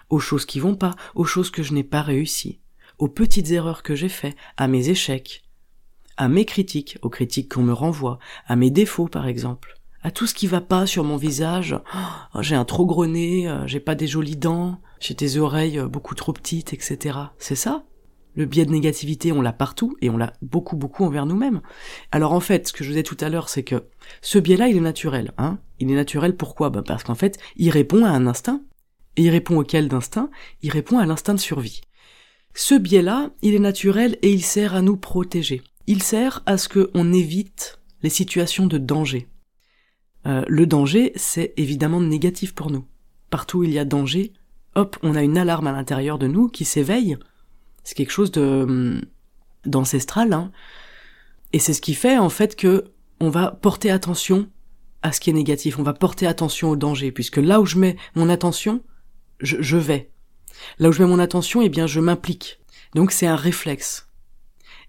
aux 0.10 0.20
choses 0.20 0.46
qui 0.46 0.60
vont 0.60 0.76
pas, 0.76 0.96
aux 1.16 1.26
choses 1.26 1.52
que 1.52 1.64
je 1.64 1.74
n'ai 1.74 1.84
pas 1.84 2.02
réussi, 2.02 2.60
aux 2.98 3.08
petites 3.08 3.52
erreurs 3.52 3.84
que 3.84 3.96
j'ai 3.96 4.10
faites, 4.10 4.36
à 4.58 4.68
mes 4.68 4.90
échecs, 4.90 5.44
à 6.18 6.28
mes 6.28 6.46
critiques, 6.46 6.98
aux 7.02 7.10
critiques 7.10 7.54
qu'on 7.54 7.64
me 7.64 7.74
renvoie, 7.74 8.20
à 8.48 8.56
mes 8.56 8.72
défauts 8.72 9.08
par 9.08 9.28
exemple, 9.28 9.80
à 10.02 10.12
tout 10.12 10.28
ce 10.28 10.34
qui 10.34 10.48
va 10.48 10.62
pas 10.62 10.86
sur 10.86 11.04
mon 11.04 11.18
visage. 11.18 11.78
Oh, 12.34 12.42
j'ai 12.42 12.56
un 12.56 12.66
trop 12.66 12.86
gros 12.86 13.08
nez, 13.08 13.48
euh, 13.48 13.68
j'ai 13.68 13.80
pas 13.80 13.96
des 13.96 14.08
jolies 14.08 14.38
dents, 14.38 14.80
j'ai 15.00 15.14
des 15.14 15.38
oreilles 15.38 15.80
euh, 15.80 15.88
beaucoup 15.88 16.16
trop 16.16 16.34
petites, 16.34 16.74
etc. 16.74 17.18
C'est 17.38 17.56
ça 17.56 17.84
Le 18.36 18.46
biais 18.46 18.66
de 18.66 18.72
négativité, 18.72 19.32
on 19.32 19.42
l'a 19.42 19.54
partout 19.54 19.96
et 20.02 20.10
on 20.10 20.18
l'a 20.18 20.34
beaucoup 20.42 20.78
beaucoup 20.78 21.04
envers 21.04 21.26
nous-mêmes. 21.26 21.62
Alors 22.12 22.34
en 22.34 22.40
fait, 22.40 22.68
ce 22.68 22.74
que 22.74 22.84
je 22.84 22.90
vous 22.90 22.94
disais 22.94 23.04
tout 23.04 23.18
à 23.20 23.30
l'heure, 23.30 23.50
c'est 23.50 23.64
que 23.64 23.88
ce 24.22 24.40
biais-là, 24.40 24.70
il 24.70 24.78
est 24.78 24.82
naturel. 24.82 25.34
Hein 25.38 25.60
il 25.80 25.92
est 25.92 25.96
naturel 25.96 26.36
pourquoi? 26.36 26.70
Ben 26.70 26.84
Parce 26.84 27.04
qu'en 27.04 27.16
fait, 27.16 27.38
il 27.56 27.70
répond 27.70 28.06
à 28.06 28.10
un 28.10 28.28
instinct. 28.28 28.62
Et 29.20 29.24
il 29.24 29.30
répond 29.32 29.60
auquel 29.60 29.90
d'instinct? 29.90 30.30
Il 30.62 30.72
répond 30.72 30.98
à 30.98 31.06
l'instinct 31.06 31.34
de 31.34 31.42
survie. 31.42 31.82
Ce 32.54 32.74
biais-là, 32.74 33.32
il 33.42 33.54
est 33.54 33.60
naturel 33.60 34.18
et 34.22 34.32
il 34.32 34.42
sert 34.46 34.76
à 34.76 34.82
nous 34.82 34.96
protéger. 34.96 35.62
Il 35.88 36.02
sert 36.02 36.42
à 36.46 36.58
ce 36.58 36.70
qu'on 36.70 37.12
évite 37.12 37.82
les 38.02 38.10
situations 38.10 38.66
de 38.66 38.78
danger. 38.78 39.28
Euh, 40.26 40.46
le 40.48 40.66
danger, 40.66 41.12
c'est 41.18 41.54
évidemment 41.58 42.00
négatif 42.00 42.56
pour 42.56 42.72
nous. 42.72 42.86
Partout 43.30 43.60
où 43.60 43.64
il 43.66 43.74
y 43.74 43.78
a 43.80 43.84
danger, 43.84 44.32
hop, 44.76 44.96
on 45.04 45.16
a 45.16 45.22
une 45.22 45.38
alarme 45.38 45.68
à 45.68 45.74
l'intérieur 45.74 46.18
de 46.18 46.28
nous 46.28 46.48
qui 46.48 46.64
s'éveille. 46.64 47.18
C'est 47.84 47.96
quelque 47.96 48.14
chose 48.14 48.32
de 48.32 48.42
hum, 48.42 49.02
d'ancestral, 49.66 50.32
hein. 50.32 50.50
Et 51.52 51.60
c'est 51.60 51.74
ce 51.74 51.82
qui 51.82 51.94
fait 51.94 52.18
en 52.18 52.30
fait 52.30 52.56
que 52.56 52.86
on 53.20 53.30
va 53.30 53.52
porter 53.52 53.92
attention 53.92 54.48
à 55.02 55.12
ce 55.12 55.20
qui 55.20 55.30
est 55.30 55.34
négatif. 55.34 55.78
On 55.78 55.84
va 55.84 55.94
porter 55.94 56.26
attention 56.26 56.70
au 56.70 56.78
danger, 56.78 57.12
puisque 57.12 57.36
là 57.36 57.60
où 57.60 57.66
je 57.66 57.78
mets 57.78 57.98
mon 58.16 58.30
attention, 58.30 58.82
je, 59.40 59.58
je 59.62 59.78
vais. 59.78 60.12
Là 60.78 60.90
où 60.90 60.92
je 60.92 61.02
mets 61.02 61.10
mon 61.10 61.20
attention, 61.20 61.62
eh 61.62 61.70
bien, 61.70 61.88
je 61.88 62.00
m'implique. 62.00 62.60
Donc 62.96 63.12
c'est 63.12 63.28
un 63.28 63.36
réflexe. 63.36 64.10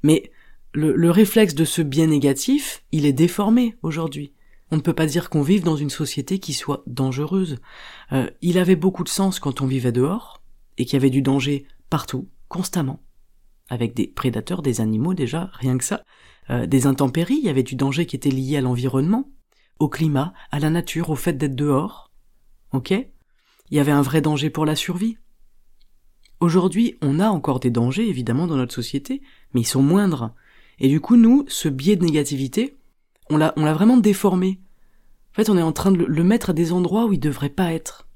Mais 0.03 0.31
le, 0.73 0.95
le 0.95 1.11
réflexe 1.11 1.55
de 1.55 1.65
ce 1.65 1.83
bien 1.83 2.07
négatif, 2.07 2.83
il 2.93 3.07
est 3.07 3.13
déformé 3.13 3.77
aujourd'hui. 3.83 4.33
On 4.71 4.77
ne 4.77 4.81
peut 4.81 4.95
pas 4.95 5.07
dire 5.07 5.31
qu'on 5.31 5.43
vive 5.43 5.65
dans 5.65 5.77
une 5.77 5.91
société 5.91 6.39
qui 6.39 6.53
soit 6.53 6.83
dangereuse. 6.87 7.59
Euh, 8.13 8.31
il 8.41 8.59
avait 8.59 8.77
beaucoup 8.77 9.05
de 9.05 9.09
sens 9.09 9.41
quand 9.41 9.61
on 9.61 9.67
vivait 9.67 9.93
dehors, 9.93 10.43
et 10.79 10.85
qu'il 10.85 10.95
y 10.95 10.97
avait 10.97 11.11
du 11.11 11.23
danger 11.23 11.67
partout, 11.91 12.29
constamment. 12.49 13.03
Avec 13.69 13.95
des 13.95 14.07
prédateurs, 14.07 14.63
des 14.63 14.81
animaux 14.81 15.15
déjà, 15.15 15.51
rien 15.55 15.77
que 15.77 15.85
ça. 15.85 16.05
Euh, 16.51 16.67
des 16.67 16.87
intempéries, 16.87 17.39
il 17.39 17.45
y 17.45 17.51
avait 17.51 17.63
du 17.63 17.75
danger 17.75 18.07
qui 18.07 18.17
était 18.17 18.31
lié 18.31 18.57
à 18.57 18.61
l'environnement, 18.61 19.31
au 19.79 19.89
climat, 19.89 20.33
à 20.51 20.61
la 20.61 20.71
nature, 20.71 21.11
au 21.11 21.17
fait 21.17 21.33
d'être 21.33 21.57
dehors. 21.57 22.11
Ok? 22.73 22.95
Il 23.71 23.77
y 23.77 23.81
avait 23.81 23.93
un 23.93 24.03
vrai 24.03 24.21
danger 24.21 24.51
pour 24.51 24.67
la 24.67 24.77
survie. 24.77 25.17
Aujourd'hui, 26.41 26.97
on 27.03 27.21
a 27.21 27.29
encore 27.29 27.61
des 27.61 27.71
dangers, 27.71 28.09
évidemment, 28.09 28.47
dans 28.47 28.57
notre 28.57 28.75
société, 28.75 29.23
mais 29.53 29.61
ils 29.61 29.67
sont 29.67 29.83
moindres. 29.83 30.35
Et 30.79 30.89
du 30.89 31.01
coup, 31.01 31.17
nous, 31.17 31.45
ce 31.49 31.69
biais 31.69 31.97
de 31.97 32.05
négativité, 32.05 32.77
on 33.29 33.37
l'a, 33.37 33.53
vraiment 33.57 33.99
déformé. 33.99 34.59
En 35.33 35.35
fait, 35.35 35.51
on 35.51 35.59
est 35.59 35.63
en 35.63 35.73
train 35.73 35.93
de 35.93 36.05
le 36.05 36.25
mettre 36.25 36.51
à 36.51 36.53
des 36.53 36.73
endroits 36.73 37.07
où 37.07 37.13
il 37.13 37.21
devrait 37.21 37.51
pas 37.51 37.73
être. 37.73 38.09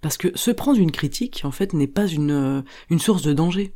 Parce 0.00 0.16
que 0.16 0.36
se 0.36 0.50
prendre 0.50 0.78
une 0.78 0.90
critique, 0.90 1.42
en 1.44 1.50
fait, 1.50 1.72
n'est 1.72 1.86
pas 1.86 2.06
une, 2.06 2.30
euh, 2.30 2.62
une 2.90 2.98
source 2.98 3.22
de 3.22 3.32
danger. 3.32 3.72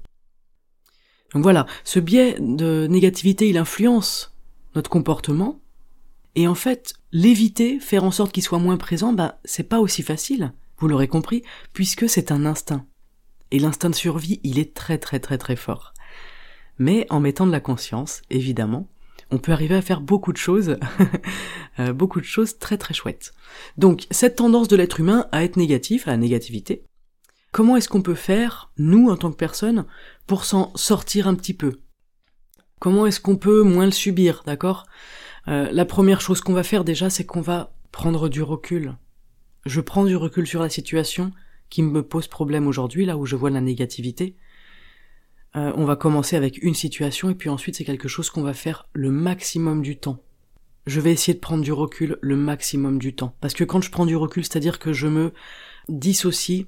Donc 1.33 1.43
voilà, 1.43 1.67
ce 1.85 2.01
biais 2.01 2.37
de 2.41 2.87
négativité, 2.89 3.49
il 3.49 3.59
influence 3.59 4.35
notre 4.75 4.91
comportement. 4.91 5.61
Et 6.35 6.49
en 6.49 6.55
fait, 6.55 6.95
l'éviter, 7.13 7.79
faire 7.79 8.05
en 8.05 8.11
sorte 8.11 8.33
qu'il 8.33 8.43
soit 8.43 8.59
moins 8.59 8.77
présent, 8.77 9.13
bah, 9.13 9.39
c'est 9.45 9.69
pas 9.69 9.81
aussi 9.81 10.03
facile. 10.03 10.53
Vous 10.85 10.89
l'aurez 10.89 11.09
compris, 11.09 11.43
puisque 11.73 12.11
c'est 12.11 12.31
un 12.31 12.45
instinct. 12.45 12.85
Et 13.51 13.59
l'instinct 13.59 13.89
de 13.89 13.95
survie, 13.95 14.39
il 14.43 14.59
est 14.59 14.75
très 14.75 14.99
très 14.99 15.19
très 15.19 15.39
très 15.39 15.57
fort. 15.57 15.95
Mais 16.77 17.07
en 17.09 17.21
mettant 17.21 17.47
de 17.47 17.53
la 17.53 17.61
conscience, 17.61 18.21
évidemment, 18.29 18.87
on 19.31 19.39
peut 19.39 19.53
arriver 19.53 19.77
à 19.77 19.81
faire 19.81 20.03
beaucoup 20.03 20.31
de 20.31 20.37
choses, 20.37 20.77
euh, 21.79 21.95
beaucoup 21.95 22.21
de 22.21 22.27
choses 22.27 22.59
très 22.59 22.77
très 22.77 22.93
chouettes. 22.93 23.33
Donc 23.79 24.07
cette 24.11 24.37
tendance 24.37 24.69
de 24.69 24.77
l'être 24.77 25.01
humain 25.01 25.27
à 25.33 25.43
être 25.43 25.57
négatif, 25.57 26.07
à 26.07 26.11
la 26.11 26.19
négativité, 26.19 26.85
comment 27.51 27.77
est-ce 27.77 27.89
qu'on 27.89 28.03
peut 28.03 28.15
faire, 28.15 28.71
nous 28.77 29.09
en 29.09 29.17
tant 29.17 29.31
que 29.31 29.39
personne, 29.39 29.87
pour 30.27 30.45
s'en 30.45 30.71
sortir 30.75 31.29
un 31.29 31.35
petit 31.35 31.55
peu? 31.55 31.81
Comment 32.79 33.07
est-ce 33.07 33.21
qu'on 33.21 33.39
peut 33.39 33.63
moins 33.63 33.87
le 33.87 33.91
subir, 33.91 34.43
d'accord? 34.45 34.85
Euh, 35.49 35.67
La 35.73 35.87
première 35.87 36.21
chose 36.21 36.43
qu'on 36.43 36.53
va 36.53 36.63
faire 36.63 36.85
déjà, 36.85 37.09
c'est 37.09 37.25
qu'on 37.25 37.41
va 37.41 37.73
prendre 37.91 38.29
du 38.29 38.43
recul. 38.43 38.99
Je 39.67 39.81
prends 39.81 40.05
du 40.05 40.17
recul 40.17 40.47
sur 40.47 40.61
la 40.63 40.69
situation 40.69 41.33
qui 41.71 41.83
me 41.83 42.03
pose 42.03 42.29
problème 42.29 42.67
aujourd'hui, 42.67 43.07
là 43.07 43.17
où 43.17 43.27
je 43.27 43.37
vois 43.37 43.51
la 43.51 43.61
négativité, 43.61 44.37
euh, 45.57 45.73
on 45.77 45.85
va 45.85 45.97
commencer 45.97 46.37
avec 46.37 46.63
une 46.63 46.75
situation 46.75 47.31
et 47.31 47.35
puis 47.35 47.49
ensuite 47.49 47.77
c'est 47.77 47.85
quelque 47.85 48.09
chose 48.09 48.31
qu'on 48.31 48.43
va 48.43 48.55
faire 48.55 48.89
le 48.93 49.11
maximum 49.11 49.83
du 49.83 49.97
temps. 49.97 50.23
Je 50.87 51.01
vais 51.01 51.13
essayer 51.13 51.35
de 51.35 51.41
prendre 51.41 51.63
du 51.63 51.73
recul 51.73 52.19
le 52.21 52.37
maximum 52.37 52.99
du 52.99 53.15
temps. 53.15 53.35
Parce 53.41 53.55
que 53.55 53.65
quand 53.65 53.81
je 53.81 53.91
prends 53.91 54.05
du 54.05 54.17
recul, 54.17 54.45
c'est-à-dire 54.45 54.79
que 54.79 54.93
je 54.93 55.07
me 55.07 55.33
dissocie 55.89 56.67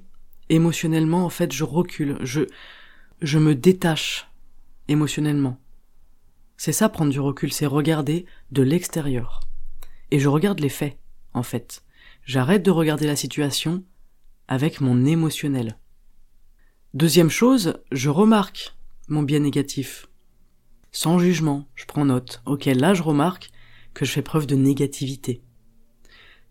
émotionnellement, 0.49 1.25
en 1.25 1.29
fait, 1.29 1.53
je 1.53 1.63
recule, 1.63 2.17
je, 2.21 2.41
je 3.21 3.37
me 3.37 3.53
détache 3.53 4.27
émotionnellement. 4.87 5.59
C'est 6.55 6.71
ça 6.71 6.89
prendre 6.89 7.11
du 7.11 7.19
recul, 7.19 7.53
c'est 7.53 7.67
regarder 7.67 8.25
de 8.51 8.63
l'extérieur. 8.63 9.41
Et 10.09 10.19
je 10.19 10.29
regarde 10.29 10.59
les 10.59 10.69
faits, 10.69 10.97
en 11.33 11.43
fait. 11.43 11.83
J'arrête 12.27 12.61
de 12.61 12.71
regarder 12.71 13.07
la 13.07 13.15
situation 13.15 13.85
avec 14.49 14.81
mon 14.81 15.05
émotionnel. 15.05 15.79
Deuxième 16.93 17.29
chose, 17.29 17.81
je 17.93 18.09
remarque 18.09 18.75
mon 19.07 19.23
bien 19.23 19.39
négatif. 19.39 20.07
Sans 20.91 21.19
jugement, 21.19 21.69
je 21.73 21.85
prends 21.85 22.03
note. 22.03 22.41
Ok, 22.45 22.65
là 22.65 22.93
je 22.93 23.01
remarque 23.01 23.49
que 23.93 24.03
je 24.03 24.11
fais 24.11 24.21
preuve 24.21 24.45
de 24.45 24.57
négativité. 24.57 25.41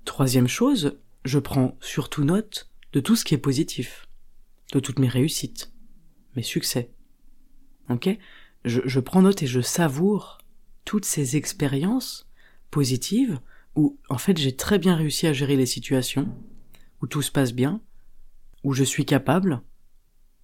Troisième 0.07 0.49
chose, 0.49 0.99
je 1.27 1.39
prends 1.39 1.77
surtout 1.83 2.25
note 2.25 2.71
de 2.95 3.01
tout 3.01 3.15
ce 3.15 3.27
qui 3.27 3.35
est 3.35 3.39
positif, 3.39 4.09
de 4.73 4.81
toutes 4.81 4.99
mes 4.99 5.09
réussites, 5.09 5.75
mes 6.37 6.43
succès. 6.43 6.91
Ok? 7.91 8.09
Je, 8.65 8.81
je 8.87 9.01
prends 9.01 9.21
note 9.21 9.43
et 9.43 9.47
je 9.47 9.61
savoure 9.61 10.39
toutes 10.87 11.05
ces 11.05 11.37
expériences 11.37 12.31
positives 12.71 13.41
où 13.77 13.99
en 14.09 14.19
fait 14.19 14.37
j'ai 14.39 14.57
très 14.57 14.79
bien 14.79 14.97
réussi 14.97 15.27
à 15.27 15.33
gérer 15.33 15.57
les 15.57 15.67
situations, 15.67 16.29
où 17.01 17.07
tout 17.07 17.23
se 17.23 17.31
passe 17.31 17.53
bien, 17.53 17.81
où 18.65 18.73
je 18.73 18.85
suis 18.85 19.05
capable, 19.05 19.63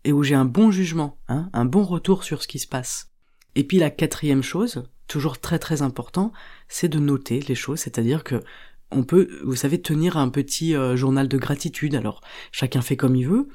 et 0.04 0.12
où 0.12 0.22
j'ai 0.22 0.34
un 0.34 0.44
bon 0.44 0.70
jugement, 0.70 1.18
hein, 1.28 1.48
un 1.52 1.64
bon 1.64 1.82
retour 1.82 2.24
sur 2.24 2.42
ce 2.42 2.48
qui 2.48 2.58
se 2.58 2.66
passe. 2.66 3.10
Et 3.54 3.64
puis 3.64 3.78
la 3.78 3.90
quatrième 3.90 4.42
chose, 4.42 4.84
toujours 5.06 5.38
très 5.38 5.58
très 5.58 5.82
important, 5.82 6.32
c'est 6.68 6.88
de 6.88 6.98
noter 6.98 7.40
les 7.40 7.54
choses, 7.54 7.80
c'est-à-dire 7.80 8.24
que 8.24 8.42
on 8.94 9.04
peut, 9.04 9.40
vous 9.42 9.56
savez, 9.56 9.80
tenir 9.80 10.18
un 10.18 10.28
petit 10.28 10.76
euh, 10.76 10.96
journal 10.96 11.26
de 11.26 11.38
gratitude. 11.38 11.94
Alors 11.94 12.20
chacun 12.50 12.82
fait 12.82 12.96
comme 12.96 13.16
il 13.16 13.26
veut. 13.26 13.48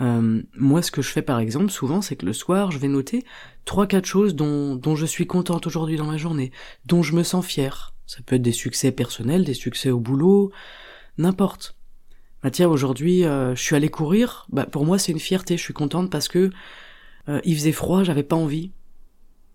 Euh, 0.00 0.42
moi, 0.54 0.82
ce 0.82 0.92
que 0.92 1.02
je 1.02 1.10
fais 1.10 1.22
par 1.22 1.40
exemple 1.40 1.70
souvent, 1.70 2.02
c'est 2.02 2.14
que 2.16 2.26
le 2.26 2.32
soir, 2.32 2.70
je 2.70 2.78
vais 2.78 2.86
noter 2.86 3.24
trois 3.64 3.86
quatre 3.86 4.06
choses 4.06 4.36
dont 4.36 4.76
dont 4.76 4.94
je 4.94 5.06
suis 5.06 5.26
contente 5.26 5.66
aujourd'hui 5.66 5.96
dans 5.96 6.06
ma 6.06 6.18
journée, 6.18 6.52
dont 6.84 7.02
je 7.02 7.14
me 7.14 7.24
sens 7.24 7.44
fier. 7.44 7.95
Ça 8.06 8.18
peut 8.24 8.36
être 8.36 8.42
des 8.42 8.52
succès 8.52 8.92
personnels, 8.92 9.44
des 9.44 9.54
succès 9.54 9.90
au 9.90 10.00
boulot, 10.00 10.52
n'importe 11.18 11.76
bah 12.42 12.50
tiens 12.50 12.68
aujourd'hui 12.68 13.24
euh, 13.24 13.56
je 13.56 13.60
suis 13.60 13.74
allé 13.74 13.88
courir, 13.88 14.46
bah 14.50 14.66
pour 14.66 14.84
moi 14.84 14.98
c'est 14.98 15.10
une 15.10 15.18
fierté, 15.18 15.56
je 15.56 15.62
suis 15.62 15.74
contente 15.74 16.10
parce 16.10 16.28
que 16.28 16.50
euh, 17.28 17.40
il 17.44 17.56
faisait 17.56 17.72
froid, 17.72 18.04
j'avais 18.04 18.22
pas 18.22 18.36
envie. 18.36 18.70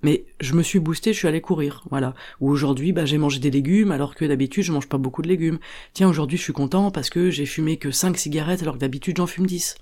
Mais 0.04 0.26
je 0.40 0.56
me 0.56 0.64
suis 0.64 0.80
boosté, 0.80 1.14
je 1.14 1.20
suis 1.20 1.28
allé 1.28 1.42
courir, 1.42 1.84
voilà. 1.92 2.16
Ou 2.40 2.50
aujourd'hui, 2.50 2.92
bah 2.92 3.06
j'ai 3.06 3.20
mangé 3.20 3.40
des 3.40 3.52
légumes 3.52 3.92
alors 3.92 4.16
que 4.16 4.26
d'habitude 4.26 4.64
je 4.64 4.72
mange 4.74 4.90
pas 4.90 4.98
beaucoup 4.98 5.22
de 5.22 5.28
légumes. 5.28 5.60
Tiens, 5.94 6.10
aujourd'hui 6.10 6.38
je 6.38 6.44
suis 6.44 6.54
content 6.54 6.92
parce 6.92 7.10
que 7.10 7.30
j'ai 7.30 7.46
fumé 7.46 7.78
que 7.78 7.92
5 7.92 8.18
cigarettes 8.18 8.62
alors 8.62 8.74
que 8.76 8.80
d'habitude 8.80 9.18
j'en 9.18 9.28
fume 9.28 9.46
10. 9.46 9.76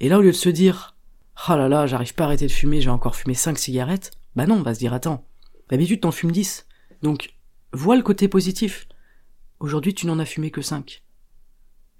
Et 0.00 0.08
là 0.08 0.18
au 0.18 0.22
lieu 0.22 0.30
de 0.30 0.36
se 0.36 0.48
dire 0.48 0.94
"Ah 1.46 1.56
là 1.56 1.68
là, 1.68 1.86
j'arrive 1.86 2.14
pas 2.14 2.24
à 2.24 2.26
arrêter 2.28 2.46
de 2.46 2.52
fumer, 2.52 2.80
j'ai 2.80 2.90
encore 2.90 3.16
fumé 3.16 3.34
5 3.34 3.58
cigarettes." 3.58 4.12
Bah 4.36 4.46
non, 4.46 4.54
on 4.54 4.62
va 4.62 4.72
se 4.72 4.78
dire 4.78 4.94
"Attends, 4.94 5.26
d'habitude 5.68 6.00
t'en 6.00 6.12
fumes 6.12 6.32
10." 6.32 6.66
Donc, 7.02 7.34
vois 7.72 7.96
le 7.96 8.02
côté 8.02 8.28
positif. 8.28 8.88
Aujourd'hui, 9.58 9.94
tu 9.94 10.06
n'en 10.06 10.18
as 10.18 10.24
fumé 10.24 10.50
que 10.50 10.62
5. 10.62 11.02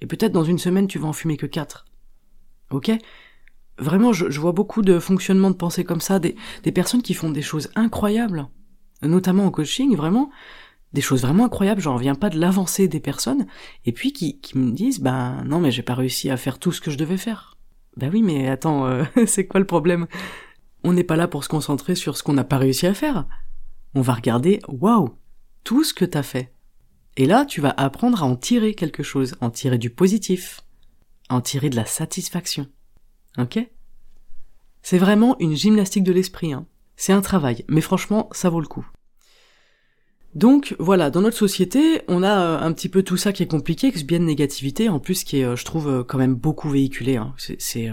Et 0.00 0.06
peut-être 0.06 0.33
dans 0.33 0.44
une 0.44 0.59
semaine, 0.59 0.87
tu 0.87 0.98
vas 0.98 1.09
en 1.09 1.12
fumer 1.12 1.37
que 1.37 1.46
4. 1.46 1.87
Ok? 2.70 2.90
Vraiment, 3.78 4.12
je, 4.12 4.40
vois 4.40 4.52
beaucoup 4.52 4.83
de 4.83 4.98
fonctionnements 4.98 5.50
de 5.50 5.56
pensée 5.56 5.85
comme 5.85 6.00
ça, 6.00 6.18
des, 6.18 6.37
des 6.62 6.72
personnes 6.72 7.02
qui 7.02 7.14
font 7.14 7.30
des 7.30 7.42
choses 7.42 7.70
incroyables, 7.74 8.46
notamment 9.02 9.46
au 9.46 9.50
coaching, 9.50 9.96
vraiment, 9.96 10.30
des 10.92 11.00
choses 11.00 11.22
vraiment 11.22 11.46
incroyables, 11.46 11.80
j'en 11.80 11.94
reviens 11.94 12.14
pas 12.14 12.30
de 12.30 12.38
l'avancée 12.38 12.88
des 12.88 13.00
personnes, 13.00 13.46
et 13.85 13.92
puis 13.92 14.12
qui, 14.12 14.40
qui 14.40 14.59
me 14.59 14.72
disent, 14.72 15.00
ben 15.00 15.42
non 15.44 15.61
mais 15.61 15.70
j'ai 15.70 15.83
pas 15.83 15.94
réussi 15.94 16.30
à 16.30 16.37
faire 16.37 16.59
tout 16.59 16.72
ce 16.72 16.80
que 16.80 16.90
je 16.90 16.98
devais 16.98 17.16
faire. 17.16 17.56
Ben 17.96 18.11
oui 18.12 18.22
mais 18.22 18.48
attends, 18.48 18.87
euh, 18.87 19.04
c'est 19.26 19.46
quoi 19.46 19.61
le 19.61 19.66
problème? 19.66 20.06
On 20.83 20.92
n'est 20.92 21.04
pas 21.04 21.16
là 21.16 21.28
pour 21.28 21.44
se 21.44 21.48
concentrer 21.48 21.94
sur 21.94 22.16
ce 22.16 22.22
qu'on 22.22 22.33
n'a 22.33 22.44
pas 22.44 22.59
réussi 22.59 22.87
à 22.87 22.94
faire. 22.94 23.26
On 23.94 24.00
va 24.00 24.14
regarder, 24.14 24.61
waouh, 24.68 25.11
tout 25.64 25.85
ce 25.85 25.94
que 25.94 26.05
t'as 26.05 26.23
fait. 26.23 26.53
Et 27.16 27.27
là, 27.27 27.44
tu 27.44 27.61
vas 27.61 27.75
apprendre 27.77 28.23
à 28.23 28.27
en 28.27 28.37
tirer 28.37 28.75
quelque 28.75 29.03
chose, 29.03 29.35
en 29.40 29.51
tirer 29.51 29.79
du 29.79 29.90
positif, 29.90 30.61
en 31.29 31.40
tirer 31.40 31.70
de 31.70 31.77
la 31.77 31.87
satisfaction. 31.87 32.66
Ok? 33.38 33.59
C'est 34.83 34.99
vraiment 34.99 35.37
une 35.38 35.57
gymnastique 35.57 36.05
de 36.05 36.12
l'esprit. 36.12 36.53
Hein. 36.53 36.66
C'est 36.96 37.12
un 37.12 37.20
travail, 37.20 37.64
mais 37.68 37.81
franchement, 37.81 38.29
ça 38.33 38.51
vaut 38.51 38.61
le 38.61 38.66
coup. 38.66 38.87
Donc 40.35 40.77
voilà, 40.79 41.11
dans 41.11 41.23
notre 41.23 41.37
société, 41.37 42.03
on 42.07 42.23
a 42.23 42.40
euh, 42.40 42.61
un 42.61 42.73
petit 42.73 42.88
peu 42.88 43.03
tout 43.03 43.16
ça 43.16 43.33
qui 43.33 43.42
est 43.42 43.49
compliqué, 43.49 43.90
que 43.90 43.99
ce 43.99 44.05
biais 44.05 44.18
de 44.18 44.25
négativité, 44.25 44.88
en 44.88 45.01
plus 45.01 45.25
qui 45.25 45.40
est, 45.40 45.44
euh, 45.44 45.57
je 45.57 45.64
trouve, 45.64 45.88
euh, 45.88 46.05
quand 46.05 46.18
même 46.18 46.35
beaucoup 46.35 46.68
véhiculé. 46.68 47.16
Hein. 47.16 47.35
C'est, 47.37 47.90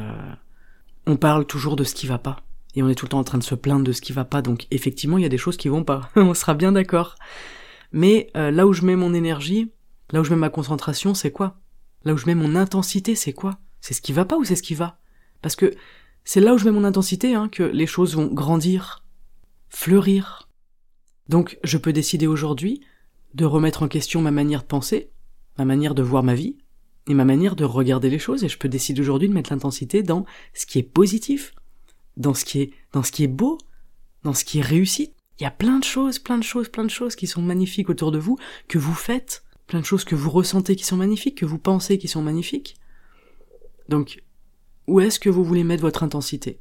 on 1.08 1.16
parle 1.16 1.46
toujours 1.46 1.76
de 1.76 1.84
ce 1.84 1.96
qui 1.96 2.06
va 2.06 2.20
pas, 2.20 2.44
et 2.76 2.84
on 2.84 2.90
est 2.90 2.96
tout 2.96 3.06
le 3.06 3.10
temps 3.10 3.20
en 3.20 3.24
train 3.24 3.40
de 3.40 3.44
se 3.44 3.56
plaindre 3.56 3.84
de 3.84 3.92
ce 3.92 4.02
qui 4.02 4.14
va 4.14 4.24
pas. 4.24 4.42
Donc 4.42 4.68
effectivement, 4.70 5.18
il 5.18 5.24
y 5.24 5.26
a 5.26 5.30
des 5.30 5.38
choses 5.38 5.58
qui 5.58 5.68
vont 5.68 5.84
pas. 5.84 6.10
on 6.16 6.34
sera 6.34 6.54
bien 6.54 6.72
d'accord. 6.72 7.16
Mais 7.92 8.30
là 8.34 8.68
où 8.68 8.74
je 8.74 8.84
mets 8.84 8.96
mon 8.96 9.14
énergie, 9.14 9.72
là 10.12 10.22
où 10.22 10.24
je 10.24 10.30
mets 10.32 10.40
ma 10.40 10.50
concentration, 10.50 11.14
c'est 11.14 11.32
quoi? 11.32 11.60
Là 12.04 12.14
où 12.14 12.18
je 12.18 12.26
mets 12.26 12.36
mon 12.36 12.56
intensité, 12.56 13.16
c'est 13.16 13.34
quoi? 13.34 13.60
C'est 13.82 13.94
ce 13.94 14.02
qui 14.02 14.14
va 14.14 14.26
pas 14.26 14.38
ou 14.38 14.44
c'est 14.44 14.56
ce 14.56 14.64
qui 14.64 14.76
va? 14.76 15.00
Parce 15.42 15.56
que 15.56 15.74
c'est 16.24 16.42
là 16.42 16.54
où 16.54 16.58
je 16.58 16.66
mets 16.66 16.72
mon 16.72 16.84
intensité 16.84 17.36
hein, 17.36 17.48
que 17.50 17.64
les 17.64 17.88
choses 17.88 18.16
vont 18.16 18.28
grandir, 18.28 19.04
fleurir, 19.70 20.50
donc 21.30 21.58
je 21.64 21.78
peux 21.78 21.94
décider 21.94 22.28
aujourd'hui 22.28 22.82
de 23.34 23.46
remettre 23.46 23.84
en 23.84 23.88
question 23.88 24.22
ma 24.22 24.32
manière 24.32 24.62
de 24.62 24.68
penser, 24.68 25.12
ma 25.58 25.66
manière 25.66 25.96
de 25.96 26.02
voir 26.02 26.24
ma 26.24 26.36
vie, 26.36 26.58
et 27.08 27.14
ma 27.14 27.26
manière 27.26 27.56
de 27.56 27.64
regarder 27.64 28.10
les 28.10 28.20
choses, 28.20 28.44
et 28.44 28.50
je 28.50 28.58
peux 28.58 28.70
décider 28.70 29.02
aujourd'hui 29.02 29.30
de 29.30 29.34
mettre 29.34 29.52
l'intensité 29.52 30.04
dans 30.04 30.26
ce 30.54 30.66
qui 30.66 30.80
est 30.80 30.84
positif, 30.84 31.54
dans 32.18 32.34
ce 32.34 32.44
qui 32.44 32.62
est, 32.62 32.72
dans 32.92 33.04
ce 33.04 33.12
qui 33.12 33.24
est 33.24 33.28
beau, 33.28 33.58
dans 34.24 34.34
ce 34.34 34.44
qui 34.44 34.60
est 34.60 34.64
réussi. 34.64 35.14
Il 35.40 35.44
y 35.44 35.48
a 35.48 35.52
plein 35.52 35.80
de 35.80 35.84
choses, 35.84 36.20
plein 36.20 36.38
de 36.38 36.44
choses, 36.44 36.70
plein 36.70 36.84
de 36.84 36.90
choses 36.90 37.16
qui 37.16 37.28
sont 37.28 37.42
magnifiques 37.42 37.90
autour 37.90 38.12
de 38.12 38.18
vous, 38.18 38.38
que 38.68 38.78
vous 38.78 38.94
faites, 38.94 39.44
plein 39.68 39.80
de 39.80 39.86
choses 39.86 40.04
que 40.04 40.16
vous 40.16 40.32
ressentez 40.32 40.76
qui 40.76 40.84
sont 40.84 40.98
magnifiques, 40.98 41.38
que 41.38 41.46
vous 41.46 41.60
pensez 41.60 41.98
qui 41.98 42.08
sont 42.08 42.22
magnifiques. 42.22 42.78
Donc, 43.90 44.24
où 44.88 45.00
est-ce 45.00 45.20
que 45.20 45.30
vous 45.30 45.44
voulez 45.44 45.64
mettre 45.64 45.84
votre 45.84 46.04
intensité? 46.04 46.60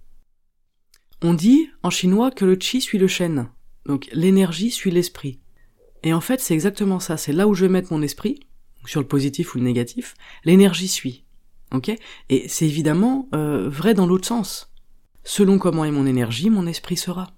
On 1.23 1.33
dit 1.33 1.71
en 1.83 1.91
chinois 1.91 2.31
que 2.31 2.45
le 2.45 2.59
chi 2.61 2.81
suit 2.81 2.99
le 2.99 3.09
chêne. 3.09 3.49
Donc 3.87 4.09
l'énergie 4.12 4.71
suit 4.71 4.91
l'esprit. 4.91 5.41
Et 6.03 6.12
en 6.12 6.21
fait, 6.21 6.41
c'est 6.41 6.55
exactement 6.55 7.01
ça. 7.01 7.17
C'est 7.17 7.33
là 7.33 7.49
où 7.49 7.55
je 7.55 7.65
vais 7.65 7.73
mettre 7.73 7.93
mon 7.93 8.03
esprit, 8.03 8.41
sur 8.85 9.01
le 9.01 9.07
positif 9.07 9.55
ou 9.55 9.59
le 9.59 9.65
négatif, 9.65 10.15
l'énergie 10.45 10.89
suit. 10.89 11.25
Ok? 11.73 11.91
Et 12.29 12.49
c'est 12.49 12.67
évidemment 12.67 13.29
euh, 13.35 13.69
vrai 13.69 13.95
dans 13.95 14.07
l'autre 14.07 14.27
sens. 14.27 14.73
Selon 15.25 15.59
comment 15.59 15.85
est 15.85 15.91
mon 15.91 16.07
énergie, 16.07 16.51
mon 16.51 16.67
esprit 16.67 16.97
sera. 16.97 17.36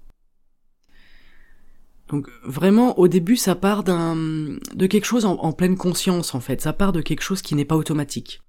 Donc 2.08 2.28
vraiment, 2.42 2.98
au 2.98 3.08
début, 3.08 3.36
ça 3.36 3.54
part 3.54 3.84
d'un 3.84 4.16
de 4.16 4.86
quelque 4.86 5.04
chose 5.04 5.24
en, 5.24 5.52
pleine 5.52 5.76
conscience 5.76 6.34
en 6.34 6.40
fait. 6.40 6.60
Ça 6.60 6.72
part 6.72 6.92
de 6.92 7.00
quelque 7.00 7.22
chose 7.22 7.42
qui 7.42 7.54
n'est 7.54 7.64
pas 7.64 7.76
automatique. 7.76 8.40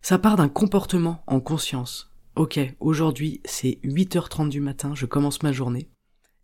Ça 0.00 0.18
part 0.18 0.36
d'un 0.36 0.48
comportement 0.48 1.22
en 1.26 1.40
conscience. 1.40 2.10
Ok, 2.36 2.60
aujourd'hui 2.80 3.40
c'est 3.44 3.78
8h30 3.82 4.48
du 4.48 4.60
matin, 4.60 4.92
je 4.94 5.06
commence 5.06 5.42
ma 5.42 5.52
journée 5.52 5.90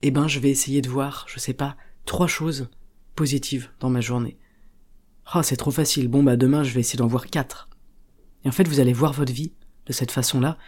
eh 0.07 0.11
ben 0.11 0.29
je 0.29 0.39
vais 0.39 0.51
essayer 0.51 0.83
de 0.83 0.91
voir, 0.91 1.25
je 1.31 1.39
sais 1.39 1.55
pas, 1.55 1.79
trois 2.05 2.27
choses 2.27 2.69
positives 3.15 3.71
dans 3.81 3.89
ma 3.89 4.03
journée. 4.03 4.37
Ah, 5.25 5.43
c'est 5.43 5.57
trop 5.57 5.71
facile. 5.71 6.09
Bon 6.09 6.23
bah 6.23 6.37
demain 6.37 6.63
je 6.63 6.75
vais 6.75 6.81
essayer 6.81 6.99
d'en 6.99 7.07
voir 7.07 7.29
quatre. 7.29 7.71
Et 8.45 8.49
en 8.49 8.53
fait, 8.53 8.69
vous 8.69 8.81
allez 8.81 8.93
voir 8.93 9.15
votre 9.15 9.33
vie 9.33 9.55
de 9.87 9.95
cette 9.95 10.11
façon-là, 10.11 10.59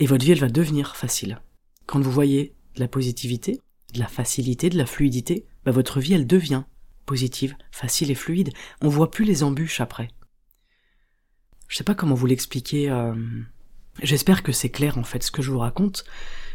et 0.00 0.06
votre 0.06 0.24
vie 0.24 0.32
elle 0.32 0.40
va 0.40 0.48
devenir 0.48 0.96
facile. 0.96 1.40
Quand 1.86 2.00
vous 2.00 2.10
voyez 2.10 2.56
de 2.74 2.80
la 2.80 2.88
positivité, 2.88 3.60
de 3.96 4.00
la 4.00 4.08
facilité, 4.08 4.70
de 4.70 4.78
la 4.78 4.86
fluidité, 4.86 5.44
bah 5.64 5.72
votre 5.72 6.00
vie 6.00 6.14
elle 6.14 6.26
devient 6.26 6.62
positive, 7.06 7.56
facile 7.70 8.10
et 8.10 8.14
fluide. 8.14 8.52
On 8.82 8.88
voit 8.88 9.10
plus 9.10 9.24
les 9.24 9.42
embûches 9.42 9.80
après. 9.80 10.08
Je 11.68 11.76
sais 11.76 11.84
pas 11.84 11.94
comment 11.94 12.14
vous 12.14 12.26
l'expliquer. 12.26 12.90
Euh... 12.90 13.14
J'espère 14.02 14.42
que 14.42 14.52
c'est 14.52 14.68
clair 14.68 14.98
en 14.98 15.04
fait 15.04 15.22
ce 15.22 15.30
que 15.30 15.42
je 15.42 15.50
vous 15.50 15.58
raconte. 15.58 16.04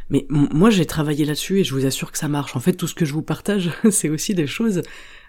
Mais 0.09 0.27
moi, 0.29 0.69
j'ai 0.69 0.85
travaillé 0.85 1.23
là-dessus 1.23 1.59
et 1.59 1.63
je 1.63 1.73
vous 1.73 1.85
assure 1.85 2.11
que 2.11 2.17
ça 2.17 2.27
marche. 2.27 2.57
En 2.57 2.59
fait, 2.59 2.73
tout 2.73 2.85
ce 2.85 2.93
que 2.93 3.05
je 3.05 3.13
vous 3.13 3.21
partage, 3.21 3.71
c'est 3.91 4.09
aussi 4.09 4.35
des 4.35 4.45
choses 4.45 4.81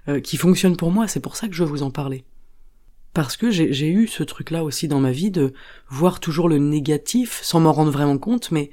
euh, 0.09 0.21
qui 0.21 0.37
fonctionnent 0.37 0.77
pour 0.77 0.91
moi. 0.91 1.07
C'est 1.07 1.21
pour 1.21 1.37
ça 1.37 1.47
que 1.47 1.55
je 1.55 1.63
veux 1.63 1.71
vous 1.71 1.85
en 1.85 1.93
parler. 1.93 2.25
Parce 3.15 3.37
que 3.37 3.51
j'ai 3.51 3.91
eu 3.91 4.09
ce 4.09 4.23
truc-là 4.23 4.65
aussi 4.65 4.89
dans 4.89 4.99
ma 4.99 5.13
vie 5.13 5.31
de 5.31 5.53
voir 5.89 6.19
toujours 6.19 6.49
le 6.49 6.59
négatif 6.59 7.41
sans 7.43 7.61
m'en 7.61 7.73
rendre 7.73 7.93
vraiment 7.93 8.17
compte, 8.17 8.51
mais 8.51 8.71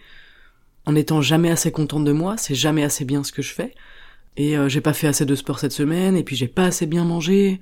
en 0.90 0.96
étant 0.96 1.22
jamais 1.22 1.52
assez 1.52 1.72
contente 1.72 2.04
de 2.04 2.12
moi, 2.12 2.36
c'est 2.36 2.56
jamais 2.56 2.84
assez 2.84 3.06
bien 3.06 3.24
ce 3.24 3.32
que 3.32 3.44
je 3.44 3.54
fais. 3.54 3.76
Et 4.38 4.58
euh, 4.58 4.70
j'ai 4.70 4.82
pas 4.82 4.94
fait 4.94 5.06
assez 5.06 5.24
de 5.24 5.36
sport 5.36 5.60
cette 5.60 5.72
semaine, 5.72 6.18
et 6.18 6.24
puis 6.24 6.36
j'ai 6.36 6.48
pas 6.48 6.64
assez 6.64 6.88
bien 6.88 7.06
mangé. 7.06 7.62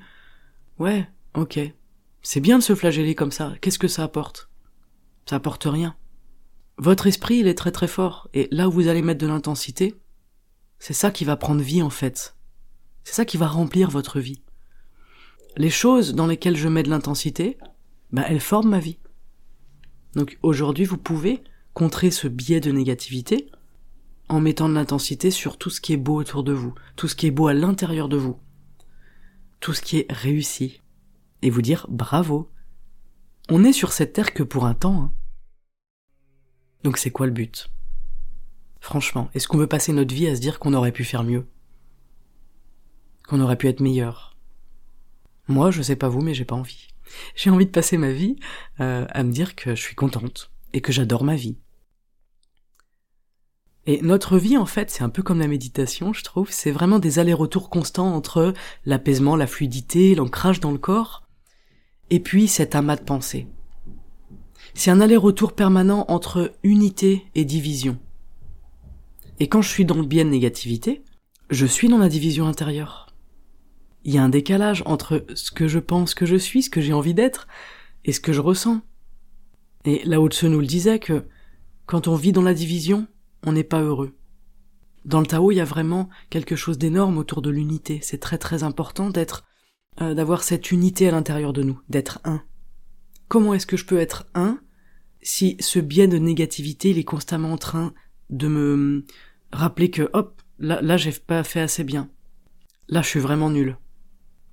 Ouais, 0.80 1.10
ok. 1.34 1.60
C'est 2.22 2.40
bien 2.40 2.58
de 2.58 2.64
se 2.64 2.74
flageller 2.74 3.16
comme 3.16 3.34
ça. 3.34 3.54
Qu'est-ce 3.60 3.80
que 3.80 3.90
ça 3.90 4.04
apporte? 4.04 4.50
Ça 5.26 5.36
apporte 5.36 5.66
rien. 5.66 5.98
Votre 6.78 7.08
esprit, 7.08 7.40
il 7.40 7.48
est 7.48 7.58
très 7.58 7.74
très 7.74 7.90
fort, 7.90 8.30
et 8.34 8.48
là 8.50 8.70
où 8.70 8.72
vous 8.72 8.88
allez 8.88 9.02
mettre 9.02 9.20
de 9.20 9.28
l'intensité, 9.28 9.96
c'est 10.80 10.94
ça 10.94 11.12
qui 11.12 11.26
va 11.26 11.36
prendre 11.36 11.62
vie 11.62 11.82
en 11.82 11.90
fait. 11.90 12.38
C'est 13.04 13.16
ça 13.16 13.26
qui 13.26 13.36
va 13.36 13.48
remplir 13.48 13.90
votre 13.90 14.22
vie. 14.22 14.42
Les 15.58 15.70
choses 15.70 16.16
dans 16.16 16.28
lesquelles 16.28 16.56
je 16.56 16.70
mets 16.70 16.84
de 16.84 16.90
l'intensité, 16.90 17.58
bah 18.14 18.24
elles 18.30 18.40
forment 18.40 18.70
ma 18.70 18.80
vie. 18.80 19.00
Donc 20.16 20.38
aujourd'hui, 20.44 20.86
vous 20.86 20.98
pouvez 20.98 21.44
contrer 21.78 22.10
ce 22.10 22.28
biais 22.28 22.60
de 22.60 22.72
négativité 22.72 23.52
en 24.30 24.40
mettant 24.40 24.68
de 24.68 24.74
l'intensité 24.74 25.30
sur 25.30 25.60
tout 25.60 25.70
ce 25.70 25.80
qui 25.80 25.94
est 25.94 25.98
beau 25.98 26.16
autour 26.16 26.44
de 26.44 26.52
vous, 26.52 26.74
tout 26.96 27.08
ce 27.08 27.14
qui 27.14 27.28
est 27.28 27.32
beau 27.32 27.46
à 27.46 27.54
l'intérieur 27.54 28.10
de 28.10 28.18
vous, 28.18 28.40
tout 29.60 29.76
ce 29.76 29.84
qui 29.84 30.00
est 30.00 30.12
réussi, 30.12 30.82
et 31.44 31.52
vous 31.52 31.62
dire 31.62 31.86
bravo. 31.88 32.50
On 33.50 33.64
est 33.64 33.74
sur 33.74 33.92
cette 33.92 34.14
terre 34.14 34.34
que 34.34 34.42
pour 34.42 34.66
un 34.66 34.74
temps. 34.74 35.04
Hein. 35.04 35.14
Donc 36.84 36.98
c'est 36.98 37.12
quoi 37.12 37.28
le 37.28 37.32
but? 37.32 37.70
Franchement, 38.80 39.30
est-ce 39.36 39.48
qu'on 39.48 39.60
veut 39.60 39.68
passer 39.68 39.94
notre 39.94 40.16
vie 40.16 40.26
à 40.26 40.36
se 40.36 40.42
dire 40.42 40.58
qu'on 40.58 40.74
aurait 40.74 40.92
pu 40.92 41.04
faire 41.04 41.24
mieux? 41.24 41.46
Qu'on 43.28 43.40
aurait 43.40 43.56
pu 43.56 43.68
être 43.68 43.82
meilleur? 43.82 44.36
Moi, 45.48 45.70
je 45.70 45.84
sais 45.84 45.96
pas 45.96 46.10
vous, 46.10 46.22
mais 46.22 46.34
j'ai 46.34 46.44
pas 46.44 46.56
envie. 46.56 46.88
J'ai 47.36 47.52
envie 47.52 47.68
de 47.68 47.72
passer 47.72 48.00
ma 48.00 48.12
vie 48.12 48.36
euh, 48.80 49.06
à 49.12 49.24
me 49.24 49.32
dire 49.32 49.56
que 49.56 49.76
je 49.76 49.82
suis 49.82 49.96
contente 49.96 50.52
et 50.74 50.82
que 50.82 50.92
j'adore 50.92 51.24
ma 51.24 51.36
vie. 51.36 51.60
Et 53.90 54.02
notre 54.02 54.38
vie, 54.38 54.58
en 54.58 54.66
fait, 54.66 54.92
c'est 54.92 55.04
un 55.04 55.10
peu 55.10 55.24
comme 55.24 55.40
la 55.40 55.48
méditation, 55.48 56.12
je 56.12 56.22
trouve. 56.22 56.52
C'est 56.52 56.72
vraiment 56.72 57.00
des 57.00 57.20
allers-retours 57.20 57.70
constants 57.70 58.14
entre 58.14 58.54
l'apaisement, 58.86 59.38
la 59.38 59.48
fluidité, 59.48 60.14
l'ancrage 60.14 60.60
dans 60.60 60.74
le 60.74 60.78
corps, 60.78 61.26
et 62.10 62.20
puis 62.20 62.50
cet 62.50 62.76
amas 62.76 62.98
de 62.98 63.04
pensée. 63.04 63.48
C'est 64.74 64.92
un 64.92 65.00
aller-retour 65.00 65.54
permanent 65.54 66.04
entre 66.10 66.52
unité 66.64 67.26
et 67.34 67.46
division. 67.46 67.98
Et 69.40 69.48
quand 69.48 69.62
je 69.62 69.70
suis 69.70 69.86
dans 69.86 69.96
le 69.96 70.06
biais 70.06 70.26
de 70.26 70.30
négativité, 70.30 71.02
je 71.50 71.66
suis 71.66 71.88
dans 71.88 71.98
la 71.98 72.10
division 72.10 72.46
intérieure. 72.46 73.08
Il 74.04 74.14
y 74.14 74.18
a 74.18 74.24
un 74.24 74.30
décalage 74.30 74.84
entre 74.86 75.26
ce 75.34 75.50
que 75.52 75.70
je 75.70 75.80
pense 75.80 76.14
que 76.14 76.26
je 76.26 76.36
suis, 76.36 76.64
ce 76.64 76.70
que 76.70 76.82
j'ai 76.82 76.94
envie 76.94 77.14
d'être, 77.14 77.48
et 78.04 78.12
ce 78.12 78.20
que 78.20 78.34
je 78.34 78.42
ressens. 78.42 78.82
Et 79.86 80.02
Lao 80.04 80.28
Tse 80.28 80.44
nous 80.44 80.60
le 80.60 80.68
disait 80.68 81.00
que 81.00 81.26
quand 81.86 82.10
on 82.10 82.16
vit 82.16 82.34
dans 82.34 82.42
la 82.42 82.54
division, 82.54 83.08
on 83.46 83.52
n'est 83.52 83.64
pas 83.64 83.82
heureux. 83.82 84.16
Dans 85.06 85.20
le 85.20 85.26
Tao, 85.26 85.52
il 85.52 85.56
y 85.56 85.62
a 85.62 85.66
vraiment 85.66 86.10
quelque 86.30 86.56
chose 86.56 86.78
d'énorme 86.78 87.18
autour 87.18 87.42
de 87.42 87.50
l'unité. 87.50 88.00
C'est 88.02 88.18
très 88.18 88.38
très 88.38 88.64
important 88.64 89.10
d'être, 89.10 89.46
euh, 90.02 90.14
d'avoir 90.14 90.44
cette 90.44 90.72
unité 90.72 91.08
à 91.08 91.12
l'intérieur 91.12 91.54
de 91.54 91.64
nous, 91.64 91.80
d'être 91.90 92.20
un. 92.24 92.44
Comment 93.28 93.54
est-ce 93.54 93.68
que 93.68 93.78
je 93.78 93.86
peux 93.86 94.00
être 94.00 94.28
un 94.34 94.60
si 95.22 95.58
ce 95.60 95.80
biais 95.80 96.08
de 96.08 96.18
négativité, 96.18 96.92
il 96.92 97.00
est 97.00 97.04
constamment 97.04 97.52
en 97.52 97.58
train 97.58 97.94
de 98.30 98.48
me 98.48 99.06
rappeler 99.52 99.90
que, 99.92 100.10
hop, 100.14 100.42
là, 100.60 100.82
là, 100.82 100.98
j'ai 100.98 101.12
pas 101.12 101.44
fait 101.44 101.60
assez 101.60 101.84
bien. 101.84 102.10
Là, 102.88 103.02
je 103.02 103.08
suis 103.08 103.20
vraiment 103.20 103.50
nul. 103.50 103.78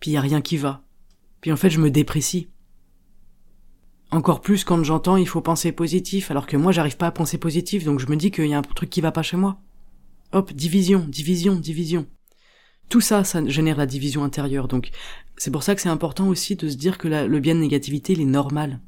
Puis 0.01 0.12
y 0.12 0.16
a 0.16 0.20
rien 0.20 0.40
qui 0.40 0.57
va. 0.57 0.85
Puis 1.40 1.53
en 1.53 1.57
fait, 1.57 1.70
je 1.70 1.81
me 1.81 1.90
déprécie. 1.90 2.49
Encore 4.10 4.40
plus 4.40 4.64
quand 4.64 4.82
j'entends 4.84 5.16
il 5.16 5.26
faut 5.26 5.40
penser 5.40 5.72
positif, 5.72 6.30
alors 6.30 6.46
que 6.46 6.56
moi, 6.56 6.72
j'arrive 6.72 6.96
pas 6.96 7.08
à 7.08 7.12
penser 7.12 7.38
positif, 7.38 7.84
donc 7.84 8.00
je 8.00 8.06
me 8.06 8.16
dis 8.16 8.30
qu'il 8.30 8.46
y 8.46 8.54
a 8.54 8.58
un 8.58 8.62
truc 8.62 8.90
qui 8.90 9.00
va 9.00 9.12
pas 9.12 9.22
chez 9.22 9.36
moi. 9.36 9.58
Hop, 10.32 10.52
division, 10.52 11.04
division, 11.08 11.56
division. 11.56 12.06
Tout 12.88 13.00
ça, 13.00 13.24
ça 13.24 13.44
génère 13.46 13.76
la 13.76 13.86
division 13.86 14.24
intérieure, 14.24 14.68
donc 14.68 14.90
c'est 15.36 15.50
pour 15.50 15.62
ça 15.62 15.74
que 15.74 15.80
c'est 15.80 15.88
important 15.88 16.28
aussi 16.28 16.54
de 16.54 16.68
se 16.68 16.76
dire 16.76 16.98
que 16.98 17.08
le 17.08 17.40
bien 17.40 17.54
de 17.54 17.60
négativité, 17.60 18.12
il 18.12 18.20
est 18.20 18.26
normal 18.26 18.80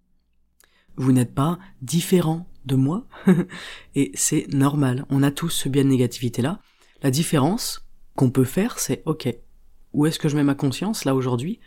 vous 0.96 1.12
n'êtes 1.12 1.34
pas 1.34 1.58
différent 1.82 2.46
de 2.64 2.74
moi, 2.74 3.06
et 3.94 4.10
c'est 4.14 4.52
normal, 4.52 5.06
on 5.08 5.22
a 5.22 5.30
tous 5.30 5.50
ce 5.50 5.68
biais 5.68 5.84
de 5.84 5.88
négativité-là. 5.88 6.60
La 7.02 7.10
différence 7.10 7.86
qu'on 8.16 8.30
peut 8.30 8.44
faire, 8.44 8.78
c'est 8.78 9.02
ok, 9.04 9.32
où 9.92 10.06
est-ce 10.06 10.18
que 10.18 10.28
je 10.28 10.36
mets 10.36 10.42
ma 10.42 10.54
conscience 10.54 11.04
là 11.04 11.14
aujourd'hui? 11.14 11.60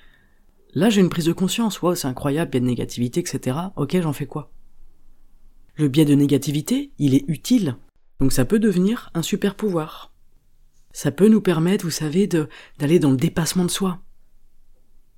Là 0.73 0.89
j'ai 0.89 1.01
une 1.01 1.09
prise 1.09 1.25
de 1.25 1.33
conscience, 1.33 1.81
wow 1.81 1.95
c'est 1.95 2.07
incroyable, 2.07 2.51
biais 2.51 2.61
de 2.61 2.65
négativité, 2.65 3.19
etc. 3.19 3.57
Ok, 3.75 3.99
j'en 4.01 4.13
fais 4.13 4.27
quoi? 4.27 4.51
Le 5.75 5.87
biais 5.87 6.05
de 6.05 6.13
négativité, 6.13 6.91
il 6.99 7.15
est 7.15 7.25
utile, 7.27 7.77
donc 8.19 8.33
ça 8.33 8.45
peut 8.45 8.59
devenir 8.59 9.09
un 9.13 9.21
super 9.21 9.55
pouvoir. 9.55 10.13
Ça 10.91 11.11
peut 11.11 11.27
nous 11.27 11.41
permettre, 11.41 11.85
vous 11.85 11.91
savez, 11.91 12.27
d'aller 12.27 12.99
dans 12.99 13.11
le 13.11 13.17
dépassement 13.17 13.65
de 13.65 13.71
soi. 13.71 13.99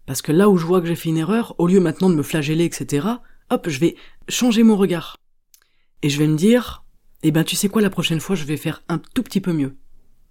Parce 0.05 0.21
que 0.21 0.31
là 0.31 0.49
où 0.49 0.57
je 0.57 0.65
vois 0.65 0.81
que 0.81 0.87
j'ai 0.87 0.95
fait 0.95 1.09
une 1.09 1.17
erreur, 1.17 1.55
au 1.57 1.67
lieu 1.67 1.79
maintenant 1.79 2.09
de 2.09 2.15
me 2.15 2.23
flageller, 2.23 2.65
etc., 2.65 3.07
hop, 3.49 3.69
je 3.69 3.79
vais 3.79 3.95
changer 4.29 4.63
mon 4.63 4.75
regard. 4.75 5.17
Et 6.01 6.09
je 6.09 6.17
vais 6.17 6.27
me 6.27 6.37
dire, 6.37 6.83
eh 7.23 7.31
ben 7.31 7.43
tu 7.43 7.55
sais 7.55 7.69
quoi, 7.69 7.81
la 7.81 7.89
prochaine 7.89 8.19
fois 8.19 8.35
je 8.35 8.45
vais 8.45 8.57
faire 8.57 8.83
un 8.87 8.99
tout 8.99 9.23
petit 9.23 9.41
peu 9.41 9.53
mieux. 9.53 9.77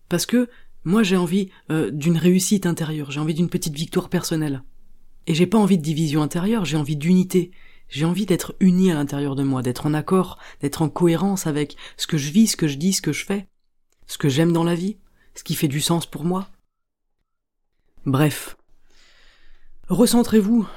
Parce 0.09 0.27
que 0.27 0.49
moi 0.85 1.03
j'ai 1.03 1.17
envie 1.17 1.51
euh, 1.71 1.91
d'une 1.91 2.17
réussite 2.17 2.67
intérieure, 2.67 3.11
j'ai 3.11 3.21
envie 3.21 3.35
d'une 3.35 3.49
petite 3.49 3.75
victoire 3.75 4.09
personnelle. 4.09 4.63
Et 5.27 5.35
j'ai 5.35 5.47
pas 5.47 5.59
envie 5.59 5.79
de 5.79 5.83
division 5.83 6.23
intérieure, 6.23 6.65
j'ai 6.65 6.77
envie 6.77 6.97
d'unité. 6.97 7.51
J'ai 7.89 8.05
envie 8.05 8.27
d'être 8.27 8.55
uni 8.61 8.91
à 8.91 8.95
l'intérieur 8.95 9.35
de 9.35 9.43
moi, 9.43 9.63
d'être 9.63 9.87
en 9.87 9.95
accord, 9.95 10.39
d'être 10.61 10.83
en 10.83 10.89
cohérence 10.89 11.47
avec 11.47 11.77
ce 11.97 12.07
que 12.07 12.19
je 12.19 12.31
vis, 12.31 12.49
ce 12.49 12.57
que 12.57 12.69
je 12.69 12.77
dis, 12.77 12.93
ce 12.93 13.03
que 13.03 13.13
je 13.13 13.25
fais, 13.25 13.49
ce 14.07 14.17
que 14.17 14.29
j'aime 14.29 14.53
dans 14.53 14.65
la 14.65 14.77
vie, 14.77 14.97
ce 15.35 15.43
qui 15.43 15.55
fait 15.55 15.69
du 15.69 15.81
sens 15.81 16.07
pour 16.07 16.25
moi. 16.25 16.49
Bref. 18.07 18.57
Recentrez-vous 19.89 20.69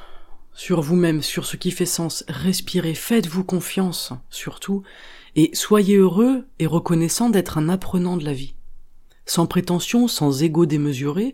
sur 0.53 0.81
vous-même, 0.81 1.21
sur 1.21 1.45
ce 1.45 1.55
qui 1.55 1.71
fait 1.71 1.85
sens, 1.85 2.23
respirez, 2.27 2.93
faites-vous 2.93 3.43
confiance, 3.43 4.13
surtout, 4.29 4.83
et 5.35 5.49
soyez 5.53 5.95
heureux 5.95 6.47
et 6.59 6.67
reconnaissant 6.67 7.29
d'être 7.29 7.57
un 7.57 7.69
apprenant 7.69 8.17
de 8.17 8.25
la 8.25 8.33
vie. 8.33 8.55
Sans 9.25 9.47
prétention, 9.47 10.07
sans 10.07 10.43
ego 10.43 10.65
démesuré, 10.65 11.33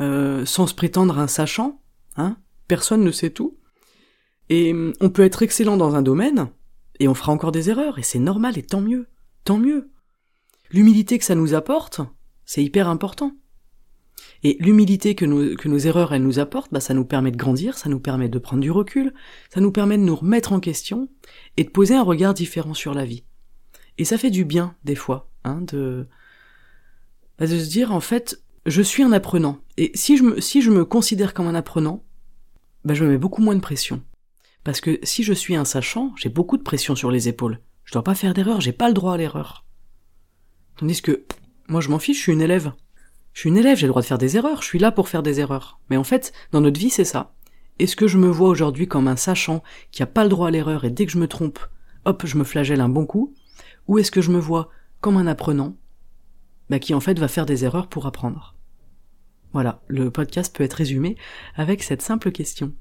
euh, 0.00 0.44
sans 0.44 0.66
se 0.66 0.74
prétendre 0.74 1.18
un 1.18 1.26
sachant, 1.26 1.79
hein, 2.20 2.36
personne 2.68 3.02
ne 3.02 3.10
sait 3.10 3.30
tout. 3.30 3.58
Et 4.48 4.72
hum, 4.72 4.92
on 5.00 5.10
peut 5.10 5.24
être 5.24 5.42
excellent 5.42 5.76
dans 5.76 5.94
un 5.94 6.02
domaine, 6.02 6.50
et 6.98 7.08
on 7.08 7.14
fera 7.14 7.32
encore 7.32 7.52
des 7.52 7.70
erreurs, 7.70 7.98
et 7.98 8.02
c'est 8.02 8.18
normal, 8.18 8.58
et 8.58 8.62
tant 8.62 8.80
mieux, 8.80 9.08
tant 9.44 9.58
mieux. 9.58 9.90
L'humilité 10.70 11.18
que 11.18 11.24
ça 11.24 11.34
nous 11.34 11.54
apporte, 11.54 12.00
c'est 12.44 12.62
hyper 12.62 12.88
important. 12.88 13.32
Et 14.42 14.56
l'humilité 14.60 15.14
que 15.14 15.24
nos, 15.24 15.78
erreurs 15.78 16.18
nous 16.18 16.38
apportent, 16.38 16.72
bah, 16.72 16.80
ça 16.80 16.94
nous 16.94 17.04
permet 17.04 17.30
de 17.30 17.36
grandir, 17.36 17.76
ça 17.76 17.88
nous 17.88 18.00
permet 18.00 18.28
de 18.28 18.38
prendre 18.38 18.62
du 18.62 18.70
recul, 18.70 19.12
ça 19.52 19.60
nous 19.60 19.72
permet 19.72 19.98
de 19.98 20.02
nous 20.02 20.16
remettre 20.16 20.52
en 20.52 20.60
question 20.60 21.08
et 21.56 21.64
de 21.64 21.70
poser 21.70 21.94
un 21.94 22.02
regard 22.02 22.34
différent 22.34 22.74
sur 22.74 22.94
la 22.94 23.04
vie. 23.04 23.24
Et 23.98 24.04
ça 24.04 24.18
fait 24.18 24.30
du 24.30 24.44
bien 24.44 24.74
des 24.84 24.94
fois, 24.94 25.30
hein, 25.44 25.60
de 25.60 26.06
bah, 27.38 27.46
de 27.46 27.58
se 27.58 27.68
dire 27.68 27.92
en 27.92 28.00
fait, 28.00 28.42
je 28.66 28.82
suis 28.82 29.02
un 29.02 29.12
apprenant. 29.12 29.58
Et 29.76 29.92
si 29.94 30.16
je 30.16 30.70
me 30.70 30.84
considère 30.84 31.34
comme 31.34 31.46
un 31.46 31.54
apprenant, 31.54 32.04
bah, 32.84 32.94
je 32.94 33.04
me 33.04 33.10
mets 33.10 33.18
beaucoup 33.18 33.42
moins 33.42 33.54
de 33.54 33.60
pression. 33.60 34.02
Parce 34.64 34.80
que 34.80 34.98
si 35.02 35.22
je 35.22 35.32
suis 35.32 35.56
un 35.56 35.64
sachant, 35.64 36.12
j'ai 36.16 36.28
beaucoup 36.28 36.56
de 36.56 36.62
pression 36.62 36.94
sur 36.94 37.10
les 37.10 37.28
épaules. 37.28 37.60
Je 37.84 37.92
dois 37.92 38.04
pas 38.04 38.14
faire 38.14 38.34
d'erreur, 38.34 38.60
j'ai 38.60 38.72
pas 38.72 38.88
le 38.88 38.94
droit 38.94 39.14
à 39.14 39.16
l'erreur. 39.16 39.64
Tandis 40.76 41.02
que 41.02 41.24
moi 41.68 41.80
je 41.80 41.88
m'en 41.88 41.98
fiche, 41.98 42.18
je 42.18 42.22
suis 42.22 42.32
une 42.32 42.42
élève. 42.42 42.72
Je 43.32 43.40
suis 43.40 43.48
une 43.48 43.56
élève, 43.56 43.78
j'ai 43.78 43.86
le 43.86 43.92
droit 43.92 44.02
de 44.02 44.06
faire 44.06 44.18
des 44.18 44.36
erreurs, 44.36 44.62
je 44.62 44.66
suis 44.66 44.78
là 44.78 44.92
pour 44.92 45.08
faire 45.08 45.22
des 45.22 45.40
erreurs. 45.40 45.80
Mais 45.88 45.96
en 45.96 46.04
fait, 46.04 46.32
dans 46.52 46.60
notre 46.60 46.80
vie, 46.80 46.90
c'est 46.90 47.04
ça. 47.04 47.34
Est-ce 47.78 47.96
que 47.96 48.06
je 48.06 48.18
me 48.18 48.28
vois 48.28 48.48
aujourd'hui 48.48 48.88
comme 48.88 49.08
un 49.08 49.16
sachant 49.16 49.62
qui 49.90 50.02
a 50.02 50.06
pas 50.06 50.24
le 50.24 50.28
droit 50.28 50.48
à 50.48 50.50
l'erreur 50.50 50.84
et 50.84 50.90
dès 50.90 51.06
que 51.06 51.12
je 51.12 51.18
me 51.18 51.28
trompe, 51.28 51.58
hop, 52.04 52.26
je 52.26 52.36
me 52.36 52.44
flagelle 52.44 52.80
un 52.80 52.88
bon 52.88 53.06
coup? 53.06 53.34
Ou 53.88 53.98
est-ce 53.98 54.10
que 54.10 54.20
je 54.20 54.30
me 54.30 54.38
vois 54.38 54.68
comme 55.00 55.16
un 55.16 55.26
apprenant 55.26 55.76
bah, 56.68 56.78
qui 56.78 56.92
en 56.92 57.00
fait 57.00 57.18
va 57.18 57.28
faire 57.28 57.46
des 57.46 57.64
erreurs 57.64 57.88
pour 57.88 58.06
apprendre? 58.06 58.54
Voilà, 59.52 59.82
le 59.88 60.10
podcast 60.10 60.54
peut 60.54 60.64
être 60.64 60.74
résumé 60.74 61.16
avec 61.56 61.82
cette 61.82 62.02
simple 62.02 62.30
question. 62.30 62.72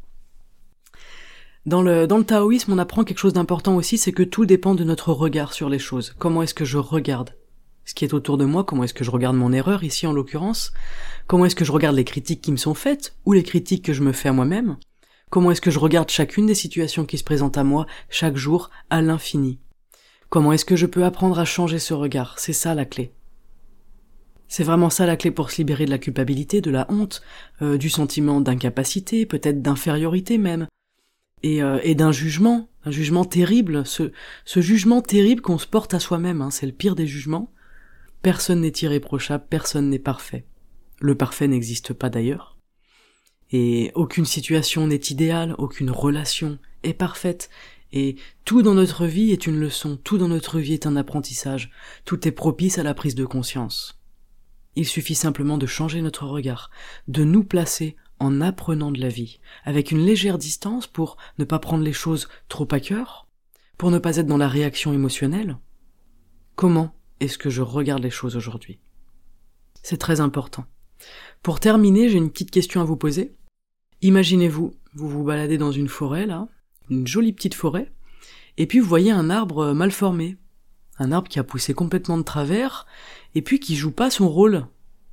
Dans 1.65 1.81
le, 1.81 2.07
taoïsme, 2.23 2.73
on 2.73 2.77
apprend 2.77 3.03
quelque 3.03 3.19
chose 3.19 3.33
d'important 3.33 3.75
aussi, 3.75 3.97
c'est 3.97 4.11
que 4.11 4.23
tout 4.23 4.45
dépend 4.45 4.75
de 4.75 4.83
notre 4.83 5.11
regard 5.11 5.53
sur 5.53 5.69
les 5.69 5.79
choses. 5.79 6.15
Comment 6.17 6.41
est-ce 6.43 6.53
que 6.53 6.65
je 6.65 6.77
regarde 6.77 7.35
ce 7.85 7.95
qui 7.95 8.05
est 8.05 8.13
autour 8.13 8.37
de 8.37 8.45
moi, 8.45 8.63
comment 8.63 8.83
est-ce 8.83 8.93
que 8.93 9.03
je 9.03 9.09
regarde 9.09 9.35
mon 9.35 9.51
erreur 9.51 9.83
ici 9.83 10.05
en 10.05 10.13
l'occurrence, 10.13 10.73
comment 11.25 11.45
est-ce 11.45 11.55
que 11.55 11.65
je 11.65 11.71
regarde 11.71 11.95
les 11.95 12.03
critiques 12.03 12.41
qui 12.41 12.51
me 12.51 12.57
sont 12.57 12.75
faites, 12.75 13.15
ou 13.25 13.33
les 13.33 13.41
critiques 13.41 13.83
que 13.83 13.93
je 13.93 14.03
me 14.03 14.11
fais 14.11 14.29
à 14.29 14.31
moi-même, 14.31 14.77
comment 15.31 15.49
est-ce 15.49 15.61
que 15.61 15.71
je 15.71 15.79
regarde 15.79 16.07
chacune 16.11 16.45
des 16.45 16.53
situations 16.53 17.05
qui 17.05 17.17
se 17.17 17.23
présentent 17.23 17.57
à 17.57 17.63
moi 17.63 17.87
chaque 18.07 18.37
jour 18.37 18.69
à 18.91 19.01
l'infini? 19.01 19.59
Comment 20.29 20.53
est-ce 20.53 20.65
que 20.65 20.75
je 20.75 20.85
peux 20.85 21.03
apprendre 21.03 21.39
à 21.39 21.45
changer 21.45 21.79
ce 21.79 21.95
regard? 21.95 22.37
C'est 22.37 22.53
ça 22.53 22.75
la 22.75 22.85
clé. 22.85 23.11
C'est 24.49 24.63
vraiment 24.63 24.89
ça 24.89 25.05
la 25.05 25.15
clé 25.15 25.31
pour 25.31 25.51
se 25.51 25.57
libérer 25.57 25.85
de 25.85 25.91
la 25.91 25.97
culpabilité, 25.97 26.59
de 26.59 26.71
la 26.71 26.85
honte, 26.89 27.21
euh, 27.61 27.77
du 27.77 27.89
sentiment 27.89 28.41
d'incapacité, 28.41 29.25
peut-être 29.25 29.61
d'infériorité 29.61 30.37
même, 30.37 30.67
et, 31.43 31.63
euh, 31.63 31.93
d'un 31.93 32.11
jugement, 32.11 32.67
un 32.83 32.91
jugement 32.91 33.23
terrible, 33.23 33.85
ce, 33.85 34.11
ce 34.43 34.59
jugement 34.59 35.01
terrible 35.01 35.41
qu'on 35.41 35.57
se 35.57 35.67
porte 35.67 35.93
à 35.93 35.99
soi-même, 35.99 36.41
hein, 36.41 36.51
c'est 36.51 36.65
le 36.65 36.73
pire 36.73 36.95
des 36.95 37.07
jugements, 37.07 37.53
Personne 38.21 38.61
n'est 38.61 38.73
irréprochable, 38.81 39.45
personne 39.49 39.89
n'est 39.89 39.97
parfait. 39.99 40.45
Le 40.99 41.15
parfait 41.15 41.47
n'existe 41.47 41.93
pas 41.93 42.09
d'ailleurs. 42.09 42.57
Et 43.51 43.91
aucune 43.95 44.25
situation 44.25 44.87
n'est 44.87 44.97
idéale, 44.97 45.55
aucune 45.57 45.89
relation 45.89 46.59
est 46.83 46.93
parfaite, 46.93 47.49
et 47.93 48.17
tout 48.43 48.61
dans 48.61 48.73
notre 48.73 49.05
vie 49.05 49.31
est 49.31 49.47
une 49.47 49.59
leçon, 49.59 49.97
tout 50.03 50.17
dans 50.17 50.27
notre 50.27 50.59
vie 50.59 50.73
est 50.73 50.85
un 50.85 50.97
apprentissage, 50.97 51.71
tout 52.03 52.27
est 52.27 52.31
propice 52.31 52.77
à 52.77 52.83
la 52.83 52.93
prise 52.93 53.15
de 53.15 53.25
conscience. 53.25 53.98
Il 54.79 54.87
suffit 54.87 55.13
simplement 55.13 55.57
de 55.57 55.65
changer 55.65 56.01
notre 56.01 56.25
regard, 56.25 56.71
de 57.09 57.25
nous 57.25 57.43
placer 57.43 57.97
en 58.17 58.39
apprenant 58.39 58.93
de 58.93 59.01
la 59.01 59.09
vie, 59.09 59.41
avec 59.65 59.91
une 59.91 60.05
légère 60.05 60.37
distance 60.37 60.87
pour 60.87 61.17
ne 61.37 61.43
pas 61.43 61.59
prendre 61.59 61.83
les 61.83 61.91
choses 61.91 62.29
trop 62.47 62.65
à 62.71 62.79
cœur, 62.79 63.27
pour 63.77 63.91
ne 63.91 63.97
pas 63.99 64.15
être 64.15 64.25
dans 64.25 64.37
la 64.37 64.47
réaction 64.47 64.93
émotionnelle. 64.93 65.57
Comment 66.55 66.95
est-ce 67.19 67.37
que 67.37 67.49
je 67.49 67.61
regarde 67.61 68.03
les 68.03 68.09
choses 68.09 68.37
aujourd'hui? 68.37 68.79
C'est 69.83 69.97
très 69.97 70.21
important. 70.21 70.63
Pour 71.43 71.59
terminer, 71.59 72.07
j'ai 72.07 72.17
une 72.17 72.31
petite 72.31 72.51
question 72.51 72.79
à 72.79 72.85
vous 72.85 72.95
poser. 72.95 73.35
Imaginez-vous, 74.01 74.73
vous 74.93 75.09
vous 75.09 75.25
baladez 75.25 75.57
dans 75.57 75.73
une 75.73 75.89
forêt, 75.89 76.25
là, 76.25 76.47
une 76.89 77.05
jolie 77.05 77.33
petite 77.33 77.53
forêt, 77.53 77.91
et 78.55 78.65
puis 78.65 78.79
vous 78.79 78.87
voyez 78.87 79.11
un 79.11 79.29
arbre 79.29 79.73
mal 79.73 79.91
formé, 79.91 80.37
un 80.99 81.11
arbre 81.11 81.29
qui 81.29 81.39
a 81.39 81.43
poussé 81.43 81.73
complètement 81.73 82.17
de 82.17 82.23
travers, 82.23 82.85
et 83.33 83.41
puis 83.41 83.59
qui 83.59 83.75
joue 83.75 83.91
pas 83.91 84.09
son 84.09 84.29
rôle 84.29 84.67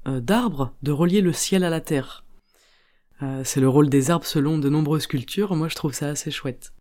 euh, 0.07 0.20
d'arbre 0.20 0.75
de 0.83 0.92
relier 0.92 1.20
le 1.20 1.33
ciel 1.33 1.64
à 1.64 1.70
la 1.70 1.81
terre. 1.81 2.25
Euh, 3.22 3.42
c'est 3.44 3.61
le 3.61 3.68
rôle 3.68 3.88
des 3.88 4.11
arbres 4.11 4.27
selon 4.27 4.59
de 4.59 4.68
nombreuses 4.68 5.07
cultures, 5.07 5.55
moi 5.57 5.68
je 5.68 5.77
trouve 5.77 5.94
ça 5.94 6.09
assez 6.09 6.31
chouette. 6.31 6.72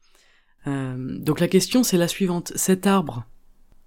Euh, 0.67 1.17
donc 1.19 1.39
la 1.39 1.47
question 1.47 1.83
c'est 1.83 1.97
la 1.97 2.07
suivante, 2.07 2.51
cet 2.55 2.87
arbre, 2.87 3.25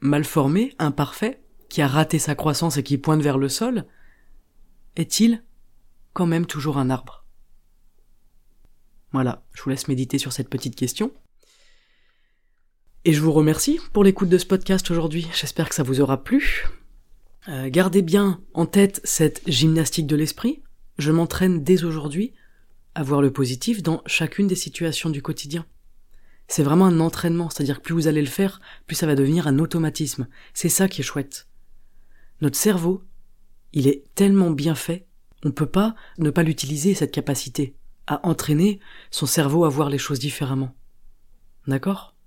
mal 0.00 0.24
formé, 0.24 0.74
imparfait, 0.78 1.42
qui 1.68 1.82
a 1.82 1.88
raté 1.88 2.18
sa 2.18 2.34
croissance 2.34 2.78
et 2.78 2.82
qui 2.82 2.96
pointe 2.96 3.20
vers 3.20 3.38
le 3.38 3.48
sol, 3.48 3.84
est-il 4.96 5.42
quand 6.14 6.26
même 6.26 6.46
toujours 6.46 6.78
un 6.78 6.90
arbre? 6.90 7.24
Voilà, 9.12 9.42
je 9.52 9.62
vous 9.62 9.70
laisse 9.70 9.88
méditer 9.88 10.18
sur 10.18 10.32
cette 10.32 10.48
petite 10.48 10.76
question. 10.76 11.12
Et 13.04 13.12
je 13.12 13.20
vous 13.22 13.32
remercie 13.32 13.78
pour 13.92 14.02
l'écoute 14.02 14.28
de 14.28 14.38
ce 14.38 14.46
podcast 14.46 14.90
aujourd'hui, 14.90 15.28
j'espère 15.32 15.68
que 15.68 15.74
ça 15.74 15.84
vous 15.84 16.00
aura 16.00 16.24
plu. 16.24 16.66
Euh, 17.46 17.70
gardez 17.70 18.02
bien 18.02 18.40
en 18.54 18.66
tête 18.66 19.00
cette 19.04 19.40
gymnastique 19.46 20.06
de 20.06 20.16
l'esprit, 20.16 20.62
je 20.98 21.12
m'entraîne 21.12 21.62
dès 21.62 21.84
aujourd'hui 21.84 22.34
à 22.96 23.04
voir 23.04 23.22
le 23.22 23.32
positif 23.32 23.84
dans 23.84 24.02
chacune 24.06 24.48
des 24.48 24.56
situations 24.56 25.10
du 25.10 25.22
quotidien. 25.22 25.64
C'est 26.48 26.64
vraiment 26.64 26.86
un 26.86 26.98
entraînement, 26.98 27.50
c'est-à-dire 27.50 27.78
que 27.78 27.84
plus 27.84 27.94
vous 27.94 28.08
allez 28.08 28.20
le 28.20 28.26
faire, 28.26 28.60
plus 28.88 28.96
ça 28.96 29.06
va 29.06 29.14
devenir 29.14 29.46
un 29.46 29.60
automatisme. 29.60 30.26
C'est 30.52 30.68
ça 30.68 30.88
qui 30.88 31.00
est 31.00 31.04
chouette. 31.04 31.46
Notre 32.40 32.58
cerveau, 32.58 33.04
il 33.72 33.86
est 33.86 34.04
tellement 34.16 34.50
bien 34.50 34.74
fait, 34.74 35.06
on 35.44 35.52
peut 35.52 35.66
pas 35.66 35.94
ne 36.18 36.30
pas 36.30 36.42
l'utiliser, 36.42 36.94
cette 36.94 37.12
capacité, 37.12 37.76
à 38.08 38.26
entraîner 38.26 38.80
son 39.12 39.26
cerveau 39.26 39.64
à 39.64 39.68
voir 39.68 39.88
les 39.88 39.98
choses 39.98 40.18
différemment. 40.18 40.74
D'accord? 41.68 42.17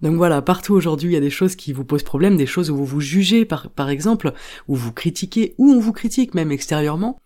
Donc 0.00 0.16
voilà, 0.16 0.42
partout 0.42 0.74
aujourd'hui, 0.74 1.10
il 1.10 1.14
y 1.14 1.16
a 1.16 1.20
des 1.20 1.30
choses 1.30 1.56
qui 1.56 1.72
vous 1.72 1.84
posent 1.84 2.04
problème, 2.04 2.36
des 2.36 2.46
choses 2.46 2.70
où 2.70 2.76
vous 2.76 2.84
vous 2.84 3.00
jugez, 3.00 3.44
par, 3.44 3.88
exemple, 3.88 4.32
où 4.68 4.76
vous 4.76 4.92
critiquez, 4.92 5.54
ou 5.58 5.72
on 5.72 5.80
vous 5.80 5.92
critique 5.92 6.34
même 6.34 6.52
extérieurement. 6.52 7.20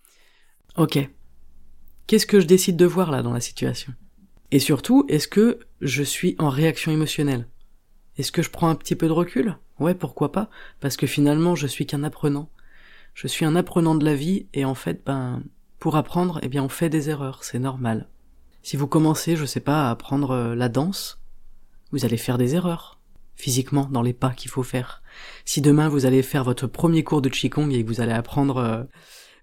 Ok. 0.75 0.97
Qu'est-ce 2.07 2.25
que 2.25 2.39
je 2.39 2.47
décide 2.47 2.75
de 2.75 2.85
voir 2.85 3.11
là 3.11 3.21
dans 3.21 3.33
la 3.33 3.41
situation? 3.41 3.93
Et 4.51 4.59
surtout, 4.59 5.05
est-ce 5.07 5.27
que 5.27 5.59
je 5.81 6.03
suis 6.03 6.35
en 6.39 6.49
réaction 6.49 6.91
émotionnelle? 6.91 7.47
Est-ce 8.17 8.31
que 8.31 8.41
je 8.41 8.49
prends 8.49 8.69
un 8.69 8.75
petit 8.75 8.95
peu 8.95 9.07
de 9.07 9.11
recul? 9.11 9.57
Ouais, 9.79 9.95
pourquoi 9.95 10.31
pas? 10.31 10.49
Parce 10.79 10.97
que 10.97 11.07
finalement, 11.07 11.55
je 11.55 11.67
suis 11.67 11.85
qu'un 11.85 12.03
apprenant. 12.03 12.49
Je 13.13 13.27
suis 13.27 13.45
un 13.45 13.55
apprenant 13.55 13.95
de 13.95 14.05
la 14.05 14.15
vie 14.15 14.47
et 14.53 14.65
en 14.65 14.75
fait, 14.75 15.03
ben, 15.05 15.43
pour 15.79 15.95
apprendre, 15.95 16.39
eh 16.41 16.49
bien, 16.49 16.63
on 16.63 16.69
fait 16.69 16.89
des 16.89 17.09
erreurs, 17.09 17.43
c'est 17.43 17.59
normal. 17.59 18.07
Si 18.63 18.77
vous 18.77 18.87
commencez, 18.87 19.35
je 19.35 19.45
sais 19.45 19.59
pas, 19.59 19.87
à 19.87 19.91
apprendre 19.91 20.31
euh, 20.31 20.55
la 20.55 20.69
danse, 20.69 21.22
vous 21.93 22.03
allez 22.03 22.17
faire 22.17 22.37
des 22.37 22.55
erreurs 22.55 22.99
physiquement 23.35 23.87
dans 23.91 24.01
les 24.01 24.13
pas 24.13 24.31
qu'il 24.31 24.51
faut 24.51 24.63
faire. 24.63 25.01
Si 25.45 25.61
demain 25.61 25.89
vous 25.89 26.05
allez 26.05 26.21
faire 26.21 26.43
votre 26.43 26.67
premier 26.67 27.03
cours 27.03 27.21
de 27.21 27.29
Qigong 27.29 27.71
et 27.71 27.83
que 27.83 27.87
vous 27.87 28.01
allez 28.01 28.11
apprendre 28.11 28.57
euh, 28.57 28.83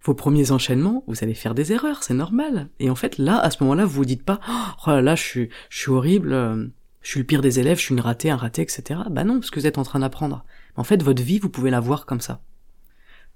vos 0.03 0.15
premiers 0.15 0.53
enchaînements, 0.53 1.05
vous 1.07 1.23
allez 1.23 1.35
faire 1.35 1.55
des 1.55 1.73
erreurs, 1.73 2.03
c'est 2.03 2.15
normal. 2.15 2.69
Et 2.79 2.91
en 2.91 2.95
fait, 2.95 3.19
là, 3.19 3.39
à 3.39 3.51
ce 3.51 3.63
moment-là, 3.63 3.85
vous 3.85 3.93
vous 3.93 4.05
dites 4.05 4.25
pas, 4.25 4.41
oh 4.87 4.91
là 4.91 5.03
là, 5.03 5.15
je 5.15 5.23
suis, 5.23 5.49
je 5.69 5.79
suis 5.79 5.91
horrible, 5.91 6.33
euh, 6.33 6.67
je 7.03 7.11
suis 7.11 7.21
le 7.21 7.27
pire 7.27 7.43
des 7.43 7.61
élèves, 7.61 7.79
je 7.79 7.85
suis 7.85 7.95
une 7.95 8.01
ratée, 8.01 8.31
un 8.31 8.37
raté, 8.37 8.63
etc. 8.63 9.01
Bah 9.11 9.25
non, 9.25 9.41
parce 9.41 9.51
que 9.51 9.61
vous 9.61 9.67
êtes 9.67 9.79
en 9.79 9.85
train 9.85 10.01
d'apprendre. 10.01 10.45
En 10.77 10.85
fait, 10.85 11.03
votre 11.03 11.23
vie, 11.23 11.39
vous 11.39 11.51
pouvez 11.51 11.71
la 11.71 11.81
voir 11.81 12.07
comme 12.07 12.21
ça. 12.21 12.43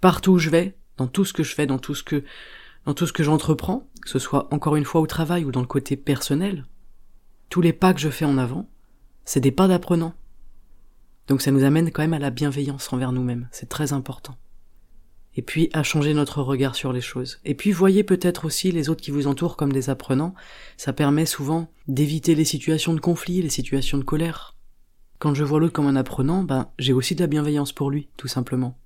Partout 0.00 0.32
où 0.32 0.38
je 0.38 0.50
vais, 0.50 0.76
dans 0.96 1.06
tout 1.06 1.24
ce 1.24 1.32
que 1.32 1.42
je 1.42 1.54
fais, 1.54 1.66
dans 1.66 1.78
tout 1.78 1.94
ce 1.94 2.02
que, 2.02 2.24
dans 2.86 2.94
tout 2.94 3.06
ce 3.06 3.12
que 3.12 3.22
j'entreprends, 3.22 3.88
que 4.02 4.10
ce 4.10 4.18
soit 4.18 4.52
encore 4.52 4.76
une 4.76 4.84
fois 4.84 5.00
au 5.00 5.06
travail 5.06 5.44
ou 5.44 5.50
dans 5.50 5.60
le 5.60 5.66
côté 5.66 5.96
personnel, 5.96 6.66
tous 7.48 7.60
les 7.60 7.72
pas 7.72 7.94
que 7.94 8.00
je 8.00 8.08
fais 8.08 8.24
en 8.24 8.38
avant, 8.38 8.68
c'est 9.24 9.40
des 9.40 9.52
pas 9.52 9.68
d'apprenant. 9.68 10.14
Donc 11.28 11.42
ça 11.42 11.50
nous 11.50 11.64
amène 11.64 11.90
quand 11.90 12.02
même 12.02 12.12
à 12.14 12.18
la 12.18 12.30
bienveillance 12.30 12.92
envers 12.92 13.12
nous-mêmes, 13.12 13.48
c'est 13.50 13.68
très 13.68 13.92
important. 13.92 14.36
Et 15.36 15.42
puis 15.42 15.68
à 15.72 15.82
changer 15.82 16.14
notre 16.14 16.42
regard 16.42 16.74
sur 16.74 16.92
les 16.92 17.00
choses. 17.00 17.40
Et 17.44 17.54
puis 17.54 17.72
voyez 17.72 18.04
peut-être 18.04 18.44
aussi 18.44 18.70
les 18.70 18.88
autres 18.88 19.02
qui 19.02 19.10
vous 19.10 19.26
entourent 19.26 19.56
comme 19.56 19.72
des 19.72 19.90
apprenants, 19.90 20.34
ça 20.76 20.92
permet 20.92 21.26
souvent 21.26 21.68
d'éviter 21.88 22.34
les 22.34 22.44
situations 22.44 22.94
de 22.94 23.00
conflit, 23.00 23.42
les 23.42 23.50
situations 23.50 23.98
de 23.98 24.04
colère. 24.04 24.56
Quand 25.18 25.34
je 25.34 25.44
vois 25.44 25.58
l'autre 25.58 25.72
comme 25.72 25.86
un 25.86 25.96
apprenant, 25.96 26.42
ben 26.42 26.68
j'ai 26.78 26.92
aussi 26.92 27.14
de 27.14 27.20
la 27.20 27.26
bienveillance 27.26 27.72
pour 27.72 27.90
lui, 27.90 28.08
tout 28.16 28.28
simplement. 28.28 28.78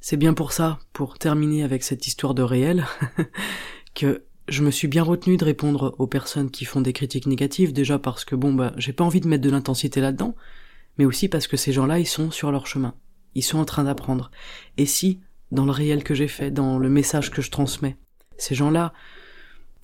C'est 0.00 0.16
bien 0.16 0.34
pour 0.34 0.52
ça, 0.52 0.78
pour 0.92 1.18
terminer 1.18 1.62
avec 1.62 1.82
cette 1.82 2.06
histoire 2.06 2.34
de 2.34 2.42
réel, 2.42 2.86
que 3.94 4.22
je 4.48 4.62
me 4.62 4.70
suis 4.70 4.88
bien 4.88 5.02
retenu 5.02 5.36
de 5.36 5.44
répondre 5.44 5.94
aux 5.98 6.06
personnes 6.06 6.50
qui 6.50 6.64
font 6.64 6.80
des 6.80 6.92
critiques 6.92 7.26
négatives, 7.26 7.72
déjà 7.72 7.98
parce 7.98 8.24
que 8.24 8.34
bon 8.34 8.52
bah 8.52 8.72
j'ai 8.76 8.92
pas 8.92 9.04
envie 9.04 9.20
de 9.20 9.28
mettre 9.28 9.44
de 9.44 9.50
l'intensité 9.50 10.00
là-dedans, 10.00 10.34
mais 10.96 11.04
aussi 11.04 11.28
parce 11.28 11.46
que 11.46 11.56
ces 11.56 11.72
gens-là 11.72 11.98
ils 11.98 12.06
sont 12.06 12.30
sur 12.30 12.50
leur 12.50 12.66
chemin, 12.66 12.94
ils 13.34 13.42
sont 13.42 13.58
en 13.58 13.64
train 13.64 13.84
d'apprendre. 13.84 14.30
Et 14.76 14.86
si, 14.86 15.20
dans 15.52 15.64
le 15.64 15.70
réel 15.70 16.04
que 16.04 16.14
j'ai 16.14 16.28
fait, 16.28 16.50
dans 16.50 16.78
le 16.78 16.88
message 16.88 17.30
que 17.30 17.42
je 17.42 17.50
transmets, 17.50 17.96
ces 18.36 18.54
gens-là, 18.54 18.92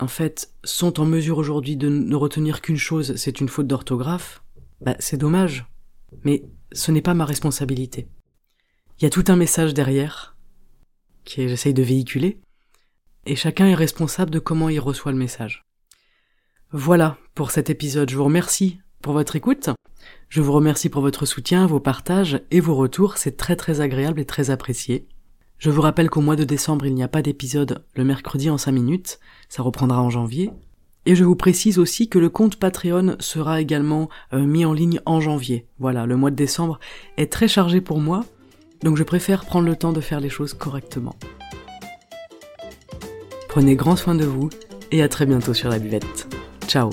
en 0.01 0.09
fait, 0.09 0.53
sont 0.65 1.01
en 1.01 1.05
mesure 1.05 1.39
aujourd'hui 1.39 1.77
de 1.77 1.89
ne 1.89 2.17
retenir 2.17 2.61
qu'une 2.61 2.77
chose, 2.77 3.15
c'est 3.17 3.41
une 3.41 3.49
faute 3.49 3.67
d'orthographe, 3.67 4.43
bah 4.81 4.97
c'est 4.99 5.17
dommage, 5.17 5.67
mais 6.25 6.45
ce 6.73 6.91
n'est 6.91 7.03
pas 7.03 7.15
ma 7.15 7.25
responsabilité. 7.25 8.09
Il 8.99 9.05
y 9.05 9.07
a 9.07 9.11
tout 9.11 9.25
un 9.29 9.37
message 9.37 9.75
derrière, 9.75 10.37
que 11.25 11.49
j'essaye 11.49 11.75
de 11.75 11.83
véhiculer, 11.83 12.39
et 13.27 13.37
chacun 13.37 13.67
est 13.67 13.75
responsable 13.75 14.31
de 14.31 14.39
comment 14.39 14.69
il 14.69 14.81
reçoit 14.81 15.13
le 15.13 15.19
message. 15.19 15.65
Voilà 16.73 17.19
pour 17.35 17.51
cet 17.51 17.71
épisode, 17.71 18.11
je 18.11 18.17
vous 18.17 18.25
remercie 18.25 18.81
pour 19.01 19.13
votre 19.13 19.37
écoute, 19.37 19.71
je 20.29 20.41
vous 20.41 20.53
remercie 20.53 20.89
pour 20.89 21.03
votre 21.03 21.27
soutien, 21.27 21.67
vos 21.67 21.81
partages 21.81 22.41
et 22.51 22.61
vos 22.61 22.75
retours, 22.75 23.17
c'est 23.17 23.37
très 23.37 23.57
très 23.57 23.81
agréable 23.81 24.21
et 24.21 24.25
très 24.25 24.51
apprécié. 24.51 25.07
Je 25.59 25.71
vous 25.71 25.83
rappelle 25.83 26.11
qu'au 26.11 26.21
mois 26.21 26.37
de 26.37 26.45
décembre 26.45 26.87
il 26.87 26.95
n'y 26.95 27.03
a 27.03 27.09
pas 27.09 27.23
d'épisode 27.23 27.85
le 27.95 28.05
mercredi 28.05 28.51
en 28.51 28.59
5 28.59 28.73
minutes, 28.73 29.21
ça 29.49 29.63
reprendra 29.63 30.03
en 30.03 30.11
janvier, 30.11 30.51
et 31.07 31.15
je 31.15 31.25
vous 31.25 31.37
précise 31.37 31.79
aussi 31.79 32.09
que 32.09 32.19
le 32.19 32.31
compte 32.31 32.57
Patreon 32.57 33.17
sera 33.21 33.61
également 33.61 34.09
euh, 34.33 34.45
mis 34.45 34.65
en 34.65 34.73
ligne 34.73 35.01
en 35.05 35.21
janvier. 35.21 35.67
Voilà, 35.79 36.07
le 36.07 36.17
mois 36.17 36.31
de 36.31 36.37
décembre 36.37 36.81
est 37.17 37.31
très 37.31 37.49
chargé 37.49 37.81
pour 37.81 38.01
moi, 38.01 38.25
donc 38.83 38.97
je 38.97 39.03
préfère 39.03 39.45
prendre 39.45 39.67
le 39.67 39.77
temps 39.77 39.93
de 39.93 40.01
faire 40.01 40.21
les 40.21 40.31
choses 40.31 40.55
correctement. 40.55 41.15
Prenez 43.55 43.77
grand 43.77 43.95
soin 43.95 44.17
de 44.17 44.25
vous 44.25 44.51
et 44.91 45.01
à 45.01 45.09
très 45.09 45.27
bientôt 45.27 45.55
sur 45.55 45.69
la 45.69 45.79
buvette. 45.79 46.27
Ciao 46.67 46.91